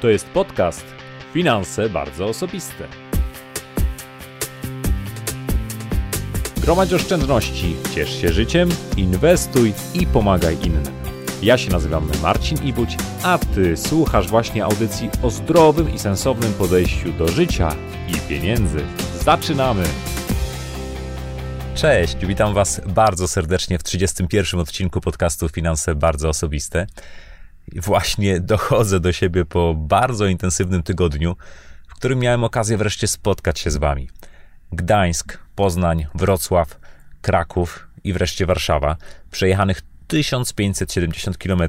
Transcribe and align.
To 0.00 0.08
jest 0.08 0.28
podcast 0.28 0.84
Finanse 1.32 1.88
bardzo 1.88 2.26
osobiste. 2.26 2.88
Gromadź 6.56 6.92
oszczędności, 6.92 7.76
ciesz 7.94 8.20
się 8.20 8.32
życiem, 8.32 8.68
inwestuj 8.96 9.72
i 9.94 10.06
pomagaj 10.06 10.56
innym. 10.66 10.82
Ja 11.42 11.58
się 11.58 11.70
nazywam 11.70 12.10
Marcin 12.22 12.62
Ibuć, 12.64 12.96
a 13.22 13.38
Ty 13.38 13.76
słuchasz 13.76 14.28
właśnie 14.28 14.64
audycji 14.64 15.10
o 15.22 15.30
zdrowym 15.30 15.94
i 15.94 15.98
sensownym 15.98 16.52
podejściu 16.52 17.12
do 17.12 17.28
życia 17.28 17.76
i 18.08 18.28
pieniędzy. 18.28 18.84
Zaczynamy! 19.24 19.84
Cześć, 21.74 22.16
witam 22.26 22.54
Was 22.54 22.80
bardzo 22.86 23.28
serdecznie 23.28 23.78
w 23.78 23.82
31 23.82 24.60
odcinku 24.60 25.00
podcastu 25.00 25.48
Finanse 25.48 25.94
Bardzo 25.94 26.28
Osobiste. 26.28 26.86
Właśnie 27.76 28.40
dochodzę 28.40 29.00
do 29.00 29.12
siebie 29.12 29.44
po 29.44 29.74
bardzo 29.74 30.26
intensywnym 30.26 30.82
tygodniu, 30.82 31.36
w 31.88 31.94
którym 31.94 32.18
miałem 32.18 32.44
okazję 32.44 32.76
wreszcie 32.76 33.06
spotkać 33.06 33.58
się 33.58 33.70
z 33.70 33.76
Wami. 33.76 34.08
Gdańsk, 34.72 35.38
Poznań, 35.54 36.06
Wrocław, 36.14 36.80
Kraków 37.22 37.88
i 38.04 38.12
wreszcie 38.12 38.46
Warszawa, 38.46 38.96
przejechanych 39.30 39.82
1570 40.08 41.38
km 41.38 41.62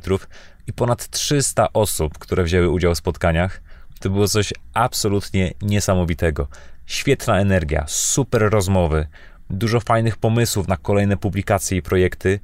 i 0.67 0.73
ponad 0.73 1.09
300 1.09 1.73
osób, 1.73 2.17
które 2.17 2.44
wzięły 2.44 2.70
udział 2.70 2.95
w 2.95 2.97
spotkaniach. 2.97 3.61
To 4.00 4.09
było 4.09 4.27
coś 4.27 4.53
absolutnie 4.73 5.53
niesamowitego. 5.61 6.47
Świetna 6.86 7.39
energia, 7.39 7.86
super 7.88 8.50
rozmowy, 8.50 9.08
dużo 9.50 9.80
fajnych 9.80 10.17
pomysłów 10.17 10.67
na 10.67 10.77
kolejne 10.77 11.17
publikacje 11.17 11.77
i 11.77 11.81
projekty. 11.81 12.39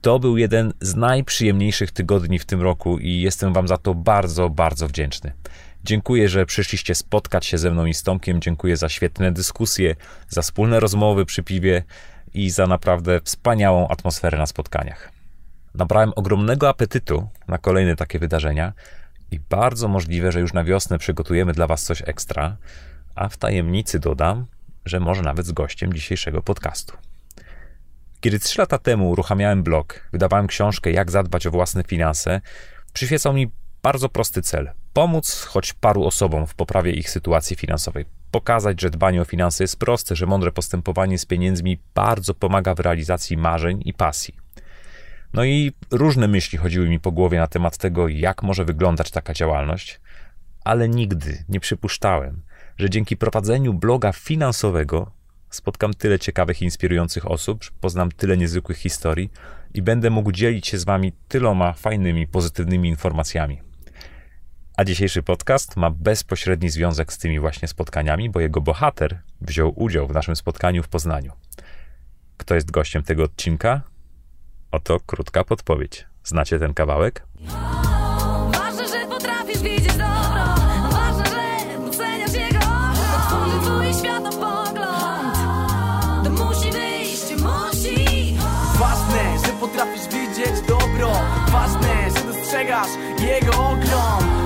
To 0.00 0.18
był 0.18 0.36
jeden 0.36 0.72
z 0.80 0.94
najprzyjemniejszych 0.94 1.90
tygodni 1.90 2.38
w 2.38 2.44
tym 2.44 2.62
roku 2.62 2.98
i 2.98 3.20
jestem 3.20 3.52
Wam 3.52 3.68
za 3.68 3.78
to 3.78 3.94
bardzo, 3.94 4.50
bardzo 4.50 4.88
wdzięczny. 4.88 5.32
Dziękuję, 5.84 6.28
że 6.28 6.46
przyszliście 6.46 6.94
spotkać 6.94 7.46
się 7.46 7.58
ze 7.58 7.70
mną 7.70 7.86
i 7.86 7.94
z 7.94 8.02
Tomkiem. 8.02 8.40
Dziękuję 8.40 8.76
za 8.76 8.88
świetne 8.88 9.32
dyskusje, 9.32 9.96
za 10.28 10.42
wspólne 10.42 10.80
rozmowy 10.80 11.26
przy 11.26 11.42
piwie 11.42 11.82
i 12.34 12.50
za 12.50 12.66
naprawdę 12.66 13.20
wspaniałą 13.24 13.88
atmosferę 13.88 14.38
na 14.38 14.46
spotkaniach. 14.46 15.12
Nabrałem 15.74 16.12
ogromnego 16.16 16.68
apetytu 16.68 17.28
na 17.48 17.58
kolejne 17.58 17.96
takie 17.96 18.18
wydarzenia 18.18 18.72
i 19.30 19.40
bardzo 19.40 19.88
możliwe, 19.88 20.32
że 20.32 20.40
już 20.40 20.52
na 20.52 20.64
wiosnę 20.64 20.98
przygotujemy 20.98 21.52
dla 21.52 21.66
Was 21.66 21.82
coś 21.82 22.02
ekstra, 22.06 22.56
a 23.14 23.28
w 23.28 23.36
tajemnicy 23.36 23.98
dodam, 23.98 24.46
że 24.84 25.00
może 25.00 25.22
nawet 25.22 25.46
z 25.46 25.52
gościem 25.52 25.92
dzisiejszego 25.92 26.42
podcastu. 26.42 27.07
Kiedy 28.20 28.38
trzy 28.38 28.60
lata 28.60 28.78
temu 28.78 29.10
uruchamiałem 29.10 29.62
blog, 29.62 30.08
wydawałem 30.12 30.46
książkę 30.46 30.90
Jak 30.90 31.10
zadbać 31.10 31.46
o 31.46 31.50
własne 31.50 31.82
finanse, 31.84 32.40
przyświecał 32.92 33.32
mi 33.32 33.50
bardzo 33.82 34.08
prosty 34.08 34.42
cel: 34.42 34.70
pomóc 34.92 35.42
choć 35.44 35.72
paru 35.72 36.04
osobom 36.04 36.46
w 36.46 36.54
poprawie 36.54 36.92
ich 36.92 37.10
sytuacji 37.10 37.56
finansowej. 37.56 38.04
Pokazać, 38.30 38.80
że 38.80 38.90
dbanie 38.90 39.22
o 39.22 39.24
finanse 39.24 39.64
jest 39.64 39.78
proste, 39.78 40.16
że 40.16 40.26
mądre 40.26 40.52
postępowanie 40.52 41.18
z 41.18 41.26
pieniędzmi 41.26 41.78
bardzo 41.94 42.34
pomaga 42.34 42.74
w 42.74 42.80
realizacji 42.80 43.36
marzeń 43.36 43.82
i 43.84 43.94
pasji. 43.94 44.36
No 45.32 45.44
i 45.44 45.72
różne 45.90 46.28
myśli 46.28 46.58
chodziły 46.58 46.88
mi 46.88 47.00
po 47.00 47.12
głowie 47.12 47.38
na 47.38 47.46
temat 47.46 47.76
tego, 47.76 48.08
jak 48.08 48.42
może 48.42 48.64
wyglądać 48.64 49.10
taka 49.10 49.34
działalność, 49.34 50.00
ale 50.64 50.88
nigdy 50.88 51.44
nie 51.48 51.60
przypuszczałem, 51.60 52.42
że 52.76 52.90
dzięki 52.90 53.16
prowadzeniu 53.16 53.74
bloga 53.74 54.12
finansowego 54.12 55.17
spotkam 55.50 55.94
tyle 55.94 56.18
ciekawych 56.18 56.62
inspirujących 56.62 57.30
osób, 57.30 57.64
poznam 57.80 58.12
tyle 58.12 58.36
niezwykłych 58.36 58.78
historii 58.78 59.30
i 59.74 59.82
będę 59.82 60.10
mógł 60.10 60.32
dzielić 60.32 60.66
się 60.66 60.78
z 60.78 60.84
Wami 60.84 61.12
tyloma 61.28 61.72
fajnymi, 61.72 62.26
pozytywnymi 62.26 62.88
informacjami. 62.88 63.60
A 64.76 64.84
dzisiejszy 64.84 65.22
podcast 65.22 65.76
ma 65.76 65.90
bezpośredni 65.90 66.70
związek 66.70 67.12
z 67.12 67.18
tymi 67.18 67.40
właśnie 67.40 67.68
spotkaniami, 67.68 68.30
bo 68.30 68.40
jego 68.40 68.60
bohater 68.60 69.20
wziął 69.40 69.72
udział 69.76 70.06
w 70.06 70.12
naszym 70.14 70.36
spotkaniu 70.36 70.82
w 70.82 70.88
Poznaniu. 70.88 71.32
Kto 72.36 72.54
jest 72.54 72.70
gościem 72.70 73.02
tego 73.02 73.22
odcinka? 73.22 73.82
Oto 74.70 75.00
krótka 75.00 75.44
podpowiedź. 75.44 76.06
Znacie 76.24 76.58
ten 76.58 76.74
kawałek? 76.74 77.26
Jego 93.20 93.52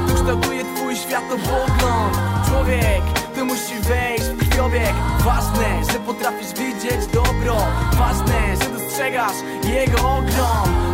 To 0.08 0.14
kształtuje 0.14 0.64
twój 0.64 0.96
światopogląd 0.96 2.18
Człowiek, 2.48 3.02
to 3.36 3.44
musi 3.44 3.74
wejść 3.88 4.24
w 4.24 4.38
krwiobieg 4.38 4.94
Ważne, 5.18 5.92
że 5.92 5.98
potrafisz 5.98 6.48
widzieć 6.48 7.06
dobro 7.14 7.56
Ważne, 7.98 8.56
że 8.62 8.70
dostrzegasz 8.70 9.36
jego 9.64 10.22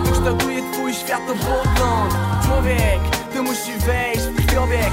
To 0.04 0.12
kształtuje 0.12 0.72
twój 0.72 0.94
światopogląd 0.94 2.14
Człowiek, 2.44 3.00
to 3.34 3.42
musi 3.42 3.72
wejść 3.86 4.20
w 4.20 4.36
krwiobieg 4.36 4.90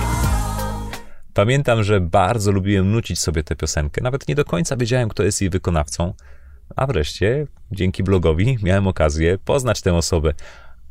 Pamiętam, 1.33 1.83
że 1.83 2.01
bardzo 2.01 2.51
lubiłem 2.51 2.91
nucić 2.91 3.19
sobie 3.19 3.43
tę 3.43 3.55
piosenkę. 3.55 4.01
Nawet 4.01 4.27
nie 4.27 4.35
do 4.35 4.45
końca 4.45 4.77
wiedziałem, 4.77 5.09
kto 5.09 5.23
jest 5.23 5.41
jej 5.41 5.49
wykonawcą. 5.49 6.13
A 6.75 6.87
wreszcie, 6.87 7.47
dzięki 7.71 8.03
blogowi, 8.03 8.57
miałem 8.63 8.87
okazję 8.87 9.37
poznać 9.37 9.81
tę 9.81 9.93
osobę. 9.93 10.33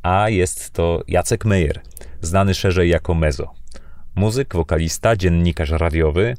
A 0.04 0.28
jest 0.28 0.70
to 0.70 1.02
Jacek 1.08 1.44
Meyer, 1.44 1.80
znany 2.20 2.54
szerzej 2.54 2.90
jako 2.90 3.14
Mezo. 3.14 3.52
Muzyk, 4.14 4.54
wokalista, 4.54 5.16
dziennikarz 5.16 5.70
radiowy, 5.70 6.36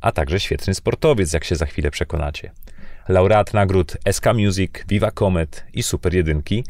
a 0.00 0.12
także 0.12 0.40
świetny 0.40 0.74
sportowiec, 0.74 1.32
jak 1.32 1.44
się 1.44 1.56
za 1.56 1.66
chwilę 1.66 1.90
przekonacie. 1.90 2.52
Laureat 3.08 3.54
nagród 3.54 3.96
SK 4.12 4.24
Music, 4.34 4.70
Viva 4.88 5.10
Comet 5.10 5.64
i 5.74 5.82
Super 5.82 6.14
Jedynki. 6.14 6.64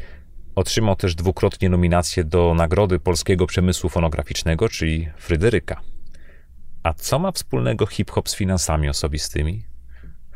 Otrzymał 0.54 0.96
też 0.96 1.14
dwukrotnie 1.14 1.68
nominację 1.68 2.24
do 2.24 2.54
Nagrody 2.54 2.98
Polskiego 2.98 3.46
Przemysłu 3.46 3.90
Fonograficznego, 3.90 4.68
czyli 4.68 5.08
Fryderyka. 5.16 5.80
A 6.82 6.94
co 6.94 7.18
ma 7.18 7.32
wspólnego 7.32 7.86
hip-hop 7.86 8.28
z 8.28 8.34
finansami 8.34 8.88
osobistymi? 8.88 9.64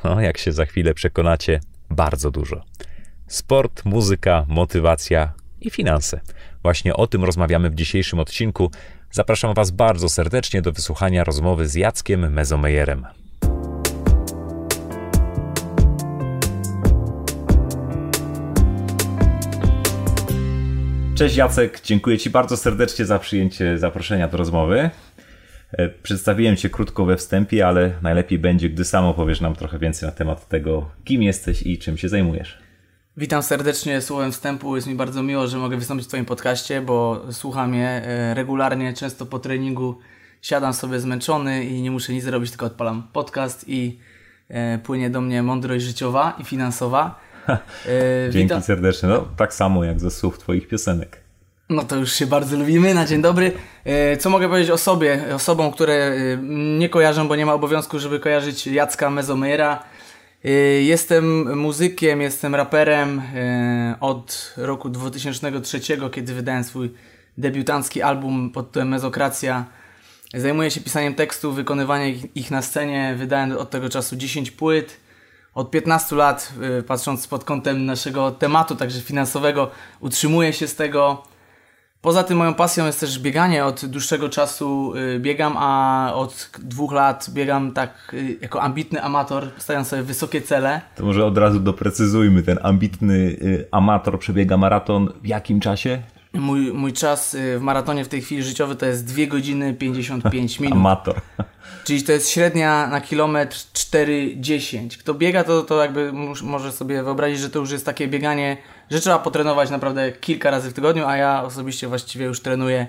No, 0.04 0.20
jak 0.20 0.38
się 0.38 0.52
za 0.52 0.64
chwilę 0.64 0.94
przekonacie, 0.94 1.60
bardzo 1.90 2.30
dużo. 2.30 2.64
Sport, 3.26 3.84
muzyka, 3.84 4.44
motywacja 4.48 5.32
i 5.64 5.70
finanse. 5.70 6.20
Właśnie 6.62 6.94
o 6.94 7.06
tym 7.06 7.24
rozmawiamy 7.24 7.70
w 7.70 7.74
dzisiejszym 7.74 8.18
odcinku. 8.18 8.70
Zapraszam 9.10 9.54
Was 9.54 9.70
bardzo 9.70 10.08
serdecznie 10.08 10.62
do 10.62 10.72
wysłuchania 10.72 11.24
rozmowy 11.24 11.68
z 11.68 11.74
Jackiem 11.74 12.32
Mezomejerem. 12.32 13.06
Cześć 21.14 21.36
Jacek, 21.36 21.80
dziękuję 21.84 22.18
Ci 22.18 22.30
bardzo 22.30 22.56
serdecznie 22.56 23.04
za 23.04 23.18
przyjęcie 23.18 23.78
zaproszenia 23.78 24.28
do 24.28 24.36
rozmowy. 24.36 24.90
E, 25.72 25.88
Przedstawiłem 25.88 26.56
Cię 26.56 26.70
krótko 26.70 27.04
we 27.04 27.16
wstępie, 27.16 27.66
ale 27.66 27.90
najlepiej 28.02 28.38
będzie, 28.38 28.70
gdy 28.70 28.84
sam 28.84 29.04
opowiesz 29.04 29.40
nam 29.40 29.54
trochę 29.54 29.78
więcej 29.78 30.06
na 30.06 30.12
temat 30.12 30.48
tego, 30.48 30.90
kim 31.04 31.22
jesteś 31.22 31.62
i 31.62 31.78
czym 31.78 31.98
się 31.98 32.08
zajmujesz. 32.08 32.63
Witam 33.16 33.42
serdecznie 33.42 34.00
słowem 34.00 34.32
wstępu. 34.32 34.76
Jest 34.76 34.88
mi 34.88 34.94
bardzo 34.94 35.22
miło, 35.22 35.46
że 35.46 35.58
mogę 35.58 35.76
wystąpić 35.76 36.06
w 36.06 36.08
Twoim 36.08 36.24
podcaście, 36.24 36.80
bo 36.80 37.22
słucham 37.30 37.74
je 37.74 37.88
e, 37.88 38.34
regularnie, 38.34 38.92
często 38.94 39.26
po 39.26 39.38
treningu. 39.38 39.98
Siadam 40.42 40.72
sobie 40.72 41.00
zmęczony 41.00 41.64
i 41.64 41.82
nie 41.82 41.90
muszę 41.90 42.12
nic 42.12 42.24
zrobić, 42.24 42.50
tylko 42.50 42.66
odpalam 42.66 43.02
podcast 43.12 43.64
i 43.68 43.98
e, 44.48 44.78
płynie 44.78 45.10
do 45.10 45.20
mnie 45.20 45.42
mądrość 45.42 45.84
życiowa 45.84 46.36
i 46.40 46.44
finansowa. 46.44 47.14
E, 47.48 48.30
Dzięki 48.30 48.38
witam- 48.48 48.62
serdecznie. 48.62 49.08
No, 49.08 49.28
tak 49.36 49.54
samo 49.54 49.84
jak 49.84 50.00
ze 50.00 50.10
słów 50.10 50.38
Twoich 50.38 50.68
piosenek. 50.68 51.20
No 51.70 51.82
to 51.82 51.96
już 51.96 52.12
się 52.12 52.26
bardzo 52.26 52.56
lubimy. 52.56 52.94
Na 52.94 53.06
dzień 53.06 53.22
dobry. 53.22 53.52
Co 54.18 54.30
mogę 54.30 54.48
powiedzieć 54.48 54.70
o 54.70 54.78
sobie? 54.78 55.24
Osobom, 55.34 55.72
które 55.72 56.16
nie 56.78 56.88
kojarzą, 56.88 57.28
bo 57.28 57.36
nie 57.36 57.46
ma 57.46 57.54
obowiązku, 57.54 57.98
żeby 57.98 58.20
kojarzyć 58.20 58.66
Jacka 58.66 59.10
Mezomera. 59.10 59.82
E, 60.44 60.50
Jestem 60.82 61.56
muzykiem, 61.58 62.20
jestem 62.20 62.54
raperem 62.54 63.22
e, 63.34 63.96
od 64.00 64.54
roku 64.56 64.88
2003, 64.88 65.80
kiedy 66.12 66.34
wydałem 66.34 66.64
swój 66.64 66.90
debiutancki 67.38 68.02
album 68.02 68.50
pod 68.50 68.66
tytułem 68.66 68.88
Mezokracja. 68.88 69.64
Zajmuję 70.34 70.70
się 70.70 70.80
pisaniem 70.80 71.14
tekstów, 71.14 71.54
wykonywaniem 71.56 72.08
ich- 72.08 72.36
ich 72.36 72.50
na 72.50 72.62
scenie. 72.62 73.14
Wydałem 73.18 73.52
od 73.52 73.70
tego 73.70 73.88
czasu 73.88 74.16
10 74.16 74.50
płyt. 74.50 74.96
Od 75.54 75.70
15 75.70 76.16
lat, 76.16 76.52
y, 76.78 76.82
patrząc 76.82 77.26
pod 77.26 77.44
kątem 77.44 77.86
naszego 77.86 78.30
tematu, 78.30 78.76
także 78.76 79.00
finansowego, 79.00 79.70
utrzymuję 80.00 80.52
się 80.52 80.68
z 80.68 80.74
tego. 80.74 81.22
Poza 82.04 82.24
tym 82.24 82.38
moją 82.38 82.54
pasją 82.54 82.86
jest 82.86 83.00
też 83.00 83.18
bieganie. 83.18 83.64
Od 83.64 83.86
dłuższego 83.86 84.28
czasu 84.28 84.94
y, 84.96 85.20
biegam, 85.20 85.54
a 85.58 86.10
od 86.14 86.50
dwóch 86.58 86.92
lat 86.92 87.30
biegam 87.30 87.72
tak 87.72 88.14
y, 88.14 88.38
jako 88.40 88.62
ambitny 88.62 89.02
amator, 89.02 89.50
stawiam 89.58 89.84
sobie 89.84 90.02
wysokie 90.02 90.42
cele. 90.42 90.80
To 90.96 91.04
może 91.04 91.26
od 91.26 91.38
razu 91.38 91.60
doprecyzujmy. 91.60 92.42
Ten 92.42 92.58
ambitny 92.62 93.14
y, 93.14 93.68
amator 93.70 94.18
przebiega 94.18 94.56
maraton 94.56 95.08
w 95.22 95.26
jakim 95.26 95.60
czasie? 95.60 96.02
Mój, 96.34 96.72
mój 96.72 96.92
czas 96.92 97.34
y, 97.34 97.58
w 97.58 97.62
maratonie 97.62 98.04
w 98.04 98.08
tej 98.08 98.22
chwili 98.22 98.42
życiowy 98.42 98.76
to 98.76 98.86
jest 98.86 99.04
2 99.04 99.26
godziny 99.26 99.74
55 99.74 100.60
minut. 100.60 100.78
Amator. 100.78 101.20
Czyli 101.84 102.02
to 102.02 102.12
jest 102.12 102.30
średnia 102.30 102.86
na 102.86 103.00
kilometr 103.00 103.56
4,10. 103.56 104.98
Kto 104.98 105.14
biega, 105.14 105.44
to, 105.44 105.62
to 105.62 105.82
jakby 105.82 106.12
może 106.42 106.72
sobie 106.72 107.02
wyobrazić, 107.02 107.38
że 107.38 107.50
to 107.50 107.58
już 107.58 107.70
jest 107.70 107.86
takie 107.86 108.08
bieganie, 108.08 108.56
że 108.90 109.00
trzeba 109.00 109.18
potrenować 109.18 109.70
naprawdę 109.70 110.12
kilka 110.12 110.50
razy 110.50 110.70
w 110.70 110.72
tygodniu, 110.72 111.06
a 111.06 111.16
ja 111.16 111.42
osobiście 111.42 111.88
właściwie 111.88 112.26
już 112.26 112.40
trenuję 112.40 112.86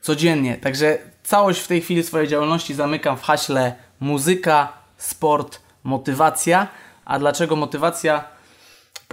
codziennie. 0.00 0.56
Także 0.56 0.98
całość 1.22 1.60
w 1.60 1.68
tej 1.68 1.80
chwili 1.80 2.02
swojej 2.02 2.28
działalności 2.28 2.74
zamykam 2.74 3.16
w 3.16 3.22
haśle 3.22 3.74
muzyka, 4.00 4.72
sport, 4.96 5.60
motywacja. 5.84 6.68
A 7.04 7.18
dlaczego 7.18 7.56
motywacja? 7.56 8.33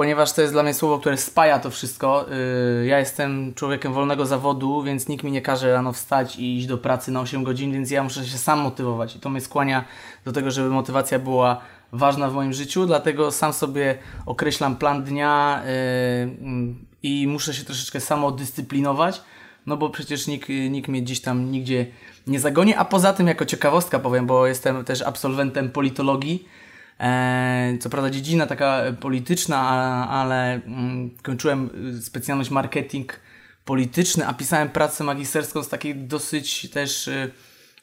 Ponieważ 0.01 0.33
to 0.33 0.41
jest 0.41 0.53
dla 0.53 0.63
mnie 0.63 0.73
słowo, 0.73 0.99
które 0.99 1.17
spaja 1.17 1.59
to 1.59 1.69
wszystko. 1.69 2.25
Yy, 2.79 2.85
ja 2.85 2.99
jestem 2.99 3.53
człowiekiem 3.53 3.93
wolnego 3.93 4.25
zawodu, 4.25 4.83
więc 4.83 5.07
nikt 5.07 5.23
mi 5.23 5.31
nie 5.31 5.41
każe 5.41 5.73
rano 5.73 5.93
wstać 5.93 6.35
i 6.35 6.57
iść 6.57 6.67
do 6.67 6.77
pracy 6.77 7.11
na 7.11 7.21
8 7.21 7.43
godzin, 7.43 7.73
więc 7.73 7.91
ja 7.91 8.03
muszę 8.03 8.25
się 8.25 8.37
sam 8.37 8.59
motywować. 8.59 9.15
I 9.15 9.19
to 9.19 9.29
mnie 9.29 9.41
skłania 9.41 9.85
do 10.25 10.31
tego, 10.31 10.51
żeby 10.51 10.69
motywacja 10.69 11.19
była 11.19 11.61
ważna 11.91 12.29
w 12.29 12.33
moim 12.33 12.53
życiu, 12.53 12.85
dlatego 12.85 13.31
sam 13.31 13.53
sobie 13.53 13.97
określam 14.25 14.75
plan 14.75 15.03
dnia 15.03 15.61
yy, 15.65 16.75
i 17.03 17.27
muszę 17.27 17.53
się 17.53 17.63
troszeczkę 17.63 17.99
samodyscyplinować, 17.99 19.21
no 19.65 19.77
bo 19.77 19.89
przecież 19.89 20.27
nikt, 20.27 20.49
nikt 20.69 20.87
mnie 20.87 21.01
gdzieś 21.01 21.21
tam 21.21 21.51
nigdzie 21.51 21.85
nie 22.27 22.39
zagoni. 22.39 22.75
A 22.75 22.85
poza 22.85 23.13
tym, 23.13 23.27
jako 23.27 23.45
ciekawostka 23.45 23.99
powiem, 23.99 24.25
bo 24.25 24.47
jestem 24.47 24.85
też 24.85 25.01
absolwentem 25.01 25.69
politologii. 25.69 26.45
E, 27.01 27.77
co 27.79 27.89
prawda 27.89 28.09
dziedzina 28.09 28.47
taka 28.47 28.81
polityczna, 28.99 29.59
ale 30.09 30.53
mm, 30.53 31.09
kończyłem 31.23 31.69
y, 31.97 32.01
specjalność 32.01 32.49
marketing 32.49 33.19
polityczny, 33.65 34.27
a 34.27 34.33
pisałem 34.33 34.69
pracę 34.69 35.03
magisterską 35.03 35.63
z 35.63 35.69
takiej 35.69 35.95
dosyć 35.95 36.69
też 36.69 37.07
y, 37.07 37.31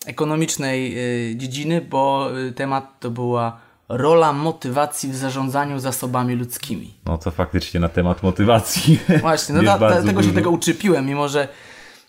ekonomicznej 0.06 0.98
y, 1.32 1.36
dziedziny, 1.36 1.80
bo 1.80 2.30
temat 2.56 3.00
to 3.00 3.10
była 3.10 3.60
rola 3.88 4.32
motywacji 4.32 5.10
w 5.10 5.16
zarządzaniu 5.16 5.78
zasobami 5.78 6.34
ludzkimi. 6.34 6.94
No 7.06 7.18
to 7.18 7.30
faktycznie 7.30 7.80
na 7.80 7.88
temat 7.88 8.22
motywacji. 8.22 9.00
Właśnie, 9.20 9.54
no 9.54 9.62
da, 9.78 9.78
da, 9.78 10.02
tego 10.02 10.22
się 10.22 10.28
dużo. 10.28 10.32
tego 10.32 10.50
uczepiłem, 10.50 11.06
mimo 11.06 11.28
że, 11.28 11.48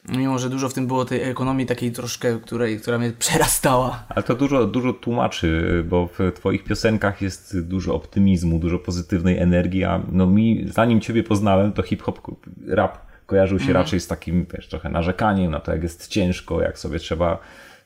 mimo 0.07 0.39
że 0.39 0.49
dużo 0.49 0.69
w 0.69 0.73
tym 0.73 0.87
było 0.87 1.05
tej 1.05 1.21
ekonomii 1.23 1.65
takiej 1.65 1.91
troszkę, 1.91 2.39
której, 2.39 2.79
która 2.79 2.97
mnie 2.97 3.11
przerastała. 3.11 4.03
Ale 4.09 4.23
to 4.23 4.35
dużo, 4.35 4.65
dużo 4.65 4.93
tłumaczy, 4.93 5.83
bo 5.89 6.09
w 6.19 6.31
twoich 6.35 6.63
piosenkach 6.63 7.21
jest 7.21 7.61
dużo 7.61 7.95
optymizmu, 7.95 8.59
dużo 8.59 8.79
pozytywnej 8.79 9.37
energii, 9.37 9.83
a 9.83 10.01
no 10.11 10.27
mi, 10.27 10.65
zanim 10.67 11.01
ciebie 11.01 11.23
poznałem, 11.23 11.71
to 11.71 11.83
hip-hop, 11.83 12.21
rap 12.67 13.09
kojarzył 13.25 13.59
się 13.59 13.65
Mhm. 13.65 13.83
raczej 13.83 13.99
z 13.99 14.07
takim, 14.07 14.45
wiesz, 14.53 14.67
trochę 14.67 14.89
narzekaniem 14.89 15.51
na 15.51 15.59
to, 15.59 15.71
jak 15.71 15.83
jest 15.83 16.07
ciężko, 16.07 16.61
jak 16.61 16.79
sobie 16.79 16.99
trzeba 16.99 17.39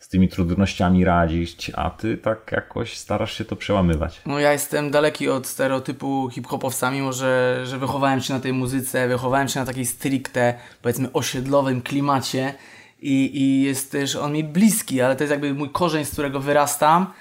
z 0.03 0.07
tymi 0.07 0.29
trudnościami 0.29 1.05
radzić, 1.05 1.71
a 1.75 1.89
ty 1.89 2.17
tak 2.17 2.51
jakoś 2.51 2.97
starasz 2.97 3.37
się 3.37 3.45
to 3.45 3.55
przełamywać. 3.55 4.21
No 4.25 4.39
ja 4.39 4.51
jestem 4.51 4.91
daleki 4.91 5.29
od 5.29 5.47
stereotypu 5.47 6.29
hip-hopowca, 6.29 6.91
mimo 6.91 7.13
że, 7.13 7.61
że 7.65 7.77
wychowałem 7.77 8.21
się 8.21 8.33
na 8.33 8.39
tej 8.39 8.53
muzyce, 8.53 9.07
wychowałem 9.07 9.47
się 9.47 9.59
na 9.59 9.65
takiej 9.65 9.85
stricte, 9.85 10.53
powiedzmy, 10.81 11.11
osiedlowym 11.13 11.81
klimacie 11.81 12.53
i, 13.01 13.41
i 13.41 13.61
jest 13.61 13.91
też 13.91 14.15
on 14.15 14.33
mi 14.33 14.43
bliski, 14.43 15.01
ale 15.01 15.15
to 15.15 15.23
jest 15.23 15.31
jakby 15.31 15.53
mój 15.53 15.69
korzeń, 15.69 16.05
z 16.05 16.11
którego 16.11 16.39
wyrastam, 16.39 17.13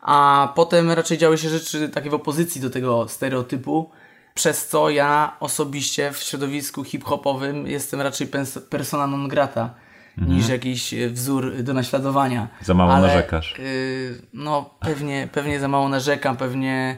a 0.00 0.52
potem 0.54 0.90
raczej 0.90 1.18
działy 1.18 1.38
się 1.38 1.48
rzeczy 1.48 1.88
takie 1.88 2.10
w 2.10 2.14
opozycji 2.14 2.60
do 2.60 2.70
tego 2.70 3.08
stereotypu, 3.08 3.90
przez 4.34 4.68
co 4.68 4.90
ja 4.90 5.36
osobiście 5.40 6.12
w 6.12 6.18
środowisku 6.18 6.84
hip-hopowym 6.84 7.66
jestem 7.66 8.00
raczej 8.00 8.26
pers- 8.26 8.60
persona 8.60 9.06
non 9.06 9.28
grata. 9.28 9.85
Niż 10.18 10.48
jakiś 10.48 10.94
e, 10.94 11.10
wzór 11.10 11.62
do 11.62 11.74
naśladowania. 11.74 12.48
Za 12.60 12.74
mało 12.74 13.00
narzekasz. 13.00 13.54
Yy, 13.58 14.22
no, 14.32 14.70
pewnie, 14.80 15.28
pewnie 15.32 15.60
za 15.60 15.68
mało 15.68 15.88
narzekam, 15.88 16.36
pewnie 16.36 16.96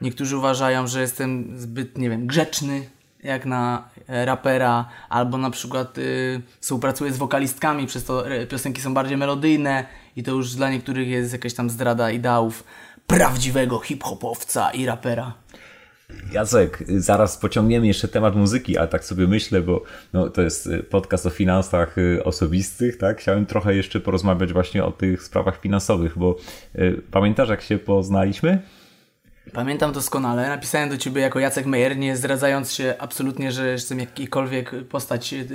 niektórzy 0.00 0.36
uważają, 0.36 0.86
że 0.86 1.00
jestem 1.00 1.60
zbyt, 1.60 1.98
nie 1.98 2.10
wiem, 2.10 2.26
grzeczny, 2.26 2.82
jak 3.22 3.46
na 3.46 3.88
e, 4.08 4.24
rapera, 4.24 4.88
albo 5.08 5.38
na 5.38 5.50
przykład 5.50 5.96
yy, 5.96 6.42
współpracuję 6.60 7.12
z 7.12 7.16
wokalistkami, 7.16 7.86
przez 7.86 8.04
to 8.04 8.24
piosenki 8.48 8.80
są 8.80 8.94
bardziej 8.94 9.16
melodyjne 9.16 9.84
i 10.16 10.22
to 10.22 10.30
już 10.30 10.54
dla 10.54 10.70
niektórych 10.70 11.08
jest 11.08 11.32
jakaś 11.32 11.54
tam 11.54 11.70
zdrada 11.70 12.10
ideałów 12.10 12.64
prawdziwego 13.06 13.78
hip-hopowca 13.78 14.70
i 14.70 14.86
rapera. 14.86 15.32
Jacek, 16.32 16.84
zaraz 16.86 17.36
pociągniemy 17.36 17.86
jeszcze 17.86 18.08
temat 18.08 18.36
muzyki, 18.36 18.78
ale 18.78 18.88
tak 18.88 19.04
sobie 19.04 19.26
myślę, 19.26 19.60
bo 19.60 19.82
no, 20.12 20.30
to 20.30 20.42
jest 20.42 20.66
y, 20.66 20.82
podcast 20.82 21.26
o 21.26 21.30
finansach 21.30 21.98
y, 21.98 22.24
osobistych, 22.24 22.98
tak? 22.98 23.20
Chciałem 23.20 23.46
trochę 23.46 23.74
jeszcze 23.74 24.00
porozmawiać 24.00 24.52
właśnie 24.52 24.84
o 24.84 24.92
tych 24.92 25.22
sprawach 25.22 25.60
finansowych, 25.60 26.18
bo 26.18 26.36
y, 26.78 27.02
pamiętasz 27.10 27.48
jak 27.48 27.62
się 27.62 27.78
poznaliśmy? 27.78 28.62
Pamiętam 29.52 29.92
doskonale, 29.92 30.48
napisałem 30.48 30.88
do 30.88 30.98
ciebie 30.98 31.20
jako 31.22 31.38
Jacek 31.38 31.66
Meyer, 31.66 31.96
nie 31.96 32.16
zdradzając 32.16 32.72
się 32.72 32.94
absolutnie, 32.98 33.52
że 33.52 33.68
jestem 33.70 33.98
jakikolwiek 33.98 34.70
postać 34.88 35.32
yy, 35.32 35.46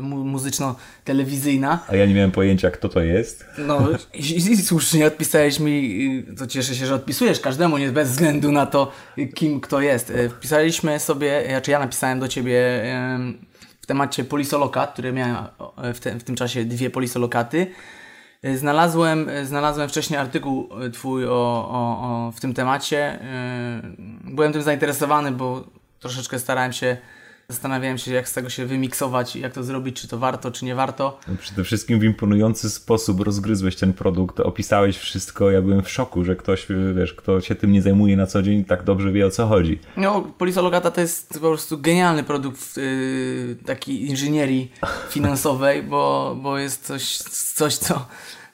mu- 0.00 0.24
muzyczno-telewizyjna. 0.24 1.78
A 1.88 1.96
ja 1.96 2.06
nie 2.06 2.14
miałem 2.14 2.30
pojęcia 2.30 2.70
kto 2.70 2.88
to 2.88 3.00
jest. 3.00 3.44
No 3.58 3.88
i, 4.14 4.36
i 4.36 4.56
słusznie 4.56 5.06
odpisałeś 5.06 5.60
mi, 5.60 6.24
y, 6.30 6.34
to 6.34 6.46
cieszę 6.46 6.74
się, 6.74 6.86
że 6.86 6.94
odpisujesz 6.94 7.40
każdemu, 7.40 7.78
nie 7.78 7.92
bez 7.92 8.10
względu 8.10 8.52
na 8.52 8.66
to, 8.66 8.92
y, 9.18 9.26
kim 9.26 9.60
kto 9.60 9.80
jest. 9.80 10.10
Y, 10.10 10.28
Wpisaliśmy 10.28 11.00
sobie, 11.00 11.44
znaczy 11.48 11.70
ja 11.70 11.78
napisałem 11.78 12.20
do 12.20 12.28
ciebie 12.28 12.60
w 13.80 13.86
temacie 13.86 14.24
polisolokat, 14.24 14.92
który 14.92 15.12
miałem 15.12 15.36
w, 15.94 16.00
te, 16.00 16.18
w 16.18 16.24
tym 16.24 16.34
czasie 16.36 16.64
dwie 16.64 16.90
polisolokaty. 16.90 17.66
Y, 18.44 18.58
Znalazłem, 18.58 19.28
y, 19.28 19.46
znalazłem 19.46 19.88
wcześniej 19.88 20.20
artykuł 20.20 20.68
y, 20.82 20.90
twój 20.90 21.26
o, 21.26 21.30
o, 21.30 22.26
o, 22.28 22.32
w 22.32 22.40
tym 22.40 22.54
temacie. 22.54 23.18
Byłem 24.24 24.52
tym 24.52 24.62
zainteresowany, 24.62 25.32
bo 25.32 25.64
troszeczkę 26.00 26.38
starałem 26.38 26.72
się, 26.72 26.96
zastanawiałem 27.48 27.98
się, 27.98 28.12
jak 28.12 28.28
z 28.28 28.32
tego 28.32 28.50
się 28.50 28.66
wymiksować, 28.66 29.36
jak 29.36 29.52
to 29.52 29.64
zrobić, 29.64 30.00
czy 30.00 30.08
to 30.08 30.18
warto, 30.18 30.50
czy 30.50 30.64
nie 30.64 30.74
warto. 30.74 31.20
Przede 31.40 31.64
wszystkim 31.64 32.00
w 32.00 32.04
imponujący 32.04 32.70
sposób 32.70 33.20
rozgryzłeś 33.20 33.76
ten 33.76 33.92
produkt, 33.92 34.40
opisałeś 34.40 34.98
wszystko. 34.98 35.50
Ja 35.50 35.62
byłem 35.62 35.82
w 35.82 35.90
szoku, 35.90 36.24
że 36.24 36.36
ktoś, 36.36 36.66
wiesz, 36.96 37.14
kto 37.14 37.40
się 37.40 37.54
tym 37.54 37.72
nie 37.72 37.82
zajmuje 37.82 38.16
na 38.16 38.26
co 38.26 38.42
dzień, 38.42 38.64
tak 38.64 38.82
dobrze 38.82 39.12
wie 39.12 39.26
o 39.26 39.30
co 39.30 39.46
chodzi. 39.46 39.78
No, 39.96 40.20
Polisologata 40.38 40.90
to 40.90 41.00
jest 41.00 41.32
po 41.32 41.40
prostu 41.40 41.78
genialny 41.78 42.22
produkt 42.24 42.76
yy, 42.76 43.56
takiej 43.66 44.08
inżynierii 44.08 44.72
finansowej, 45.14 45.82
bo, 45.82 46.36
bo 46.42 46.58
jest 46.58 46.86
coś, 46.86 47.16
coś, 47.18 47.76
co 47.76 48.06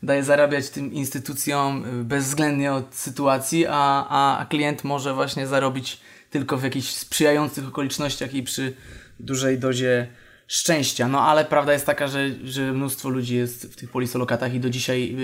daje 0.02 0.25
zarabiać 0.25 0.70
tym 0.70 0.93
instytucjom 0.93 1.84
bezwzględnie 2.05 2.72
od 2.72 2.94
sytuacji, 2.94 3.67
a, 3.67 4.06
a, 4.08 4.38
a 4.38 4.46
klient 4.46 4.84
może 4.84 5.15
właśnie 5.15 5.46
zarobić 5.46 6.00
tylko 6.31 6.56
w 6.56 6.65
jakichś 6.65 6.89
sprzyjających 6.89 7.69
okolicznościach 7.69 8.34
i 8.34 8.43
przy 8.43 8.72
dużej 9.20 9.58
dozie 9.58 10.06
szczęścia. 10.46 11.08
No 11.08 11.20
ale 11.20 11.44
prawda 11.44 11.72
jest 11.72 11.87
taka, 11.87 12.08
że, 12.08 12.31
że 12.44 12.72
mnóstwo 12.72 13.08
ludzi 13.08 13.37
jest 13.37 13.72
w 13.72 13.77
tych 13.77 13.91
polisolokatach 13.91 14.55
i 14.55 14.60
do 14.60 14.70
dzisiaj 14.70 15.17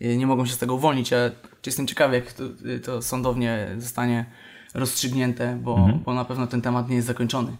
y, 0.00 0.06
y, 0.06 0.16
nie 0.16 0.26
mogą 0.26 0.46
się 0.46 0.52
z 0.52 0.58
tego 0.58 0.74
uwolnić. 0.74 1.10
Ja 1.10 1.30
jestem 1.66 1.86
ciekawy, 1.86 2.16
jak 2.16 2.32
to, 2.32 2.44
y, 2.66 2.80
to 2.80 3.02
sądownie 3.02 3.68
zostanie 3.78 4.24
rozstrzygnięte, 4.74 5.58
bo, 5.62 5.88
bo 6.04 6.14
na 6.14 6.24
pewno 6.24 6.46
ten 6.46 6.62
temat 6.62 6.88
nie 6.88 6.96
jest 6.96 7.06
zakończony. 7.06 7.56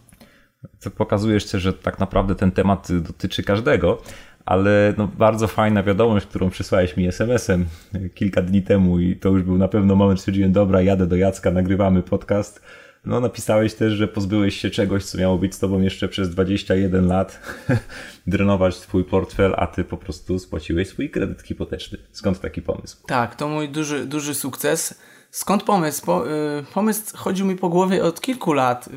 To 0.80 0.90
pokazuje 0.90 1.34
jeszcze, 1.34 1.60
że 1.60 1.72
tak 1.72 1.98
naprawdę 1.98 2.34
ten 2.34 2.52
temat 2.52 2.88
dotyczy 2.92 3.42
każdego, 3.42 4.02
ale 4.46 4.94
no, 4.98 5.08
bardzo 5.18 5.48
fajna 5.48 5.82
wiadomość, 5.82 6.26
którą 6.26 6.50
przysłałeś 6.50 6.96
mi 6.96 7.06
SMS-em 7.06 7.66
kilka 8.14 8.42
dni 8.42 8.62
temu 8.62 8.98
i 8.98 9.16
to 9.16 9.28
już 9.28 9.42
był 9.42 9.58
na 9.58 9.68
pewno 9.68 9.96
moment, 9.96 10.20
stwierdziłem, 10.20 10.52
dobra, 10.52 10.82
jadę 10.82 11.06
do 11.06 11.16
Jacka, 11.16 11.50
nagrywamy 11.50 12.02
podcast. 12.02 12.62
No 13.04 13.20
napisałeś 13.20 13.74
też, 13.74 13.92
że 13.92 14.08
pozbyłeś 14.08 14.60
się 14.60 14.70
czegoś, 14.70 15.04
co 15.04 15.18
miało 15.18 15.38
być 15.38 15.54
z 15.54 15.58
tobą 15.58 15.80
jeszcze 15.80 16.08
przez 16.08 16.30
21 16.30 17.06
lat, 17.06 17.40
drenować 18.26 18.80
twój 18.80 19.04
portfel, 19.04 19.54
a 19.56 19.66
ty 19.66 19.84
po 19.84 19.96
prostu 19.96 20.38
spłaciłeś 20.38 20.88
swój 20.88 21.10
kredyt 21.10 21.42
hipoteczny. 21.42 21.98
Skąd 22.12 22.40
taki 22.40 22.62
pomysł? 22.62 22.96
Tak, 23.06 23.36
to 23.36 23.48
mój 23.48 23.68
duży, 23.68 24.06
duży 24.06 24.34
sukces. 24.34 24.94
Skąd 25.30 25.62
pomysł? 25.62 26.06
Po, 26.06 26.30
y, 26.30 26.64
pomysł 26.74 27.16
chodził 27.16 27.46
mi 27.46 27.56
po 27.56 27.68
głowie 27.68 28.04
od 28.04 28.20
kilku 28.20 28.52
lat. 28.52 28.88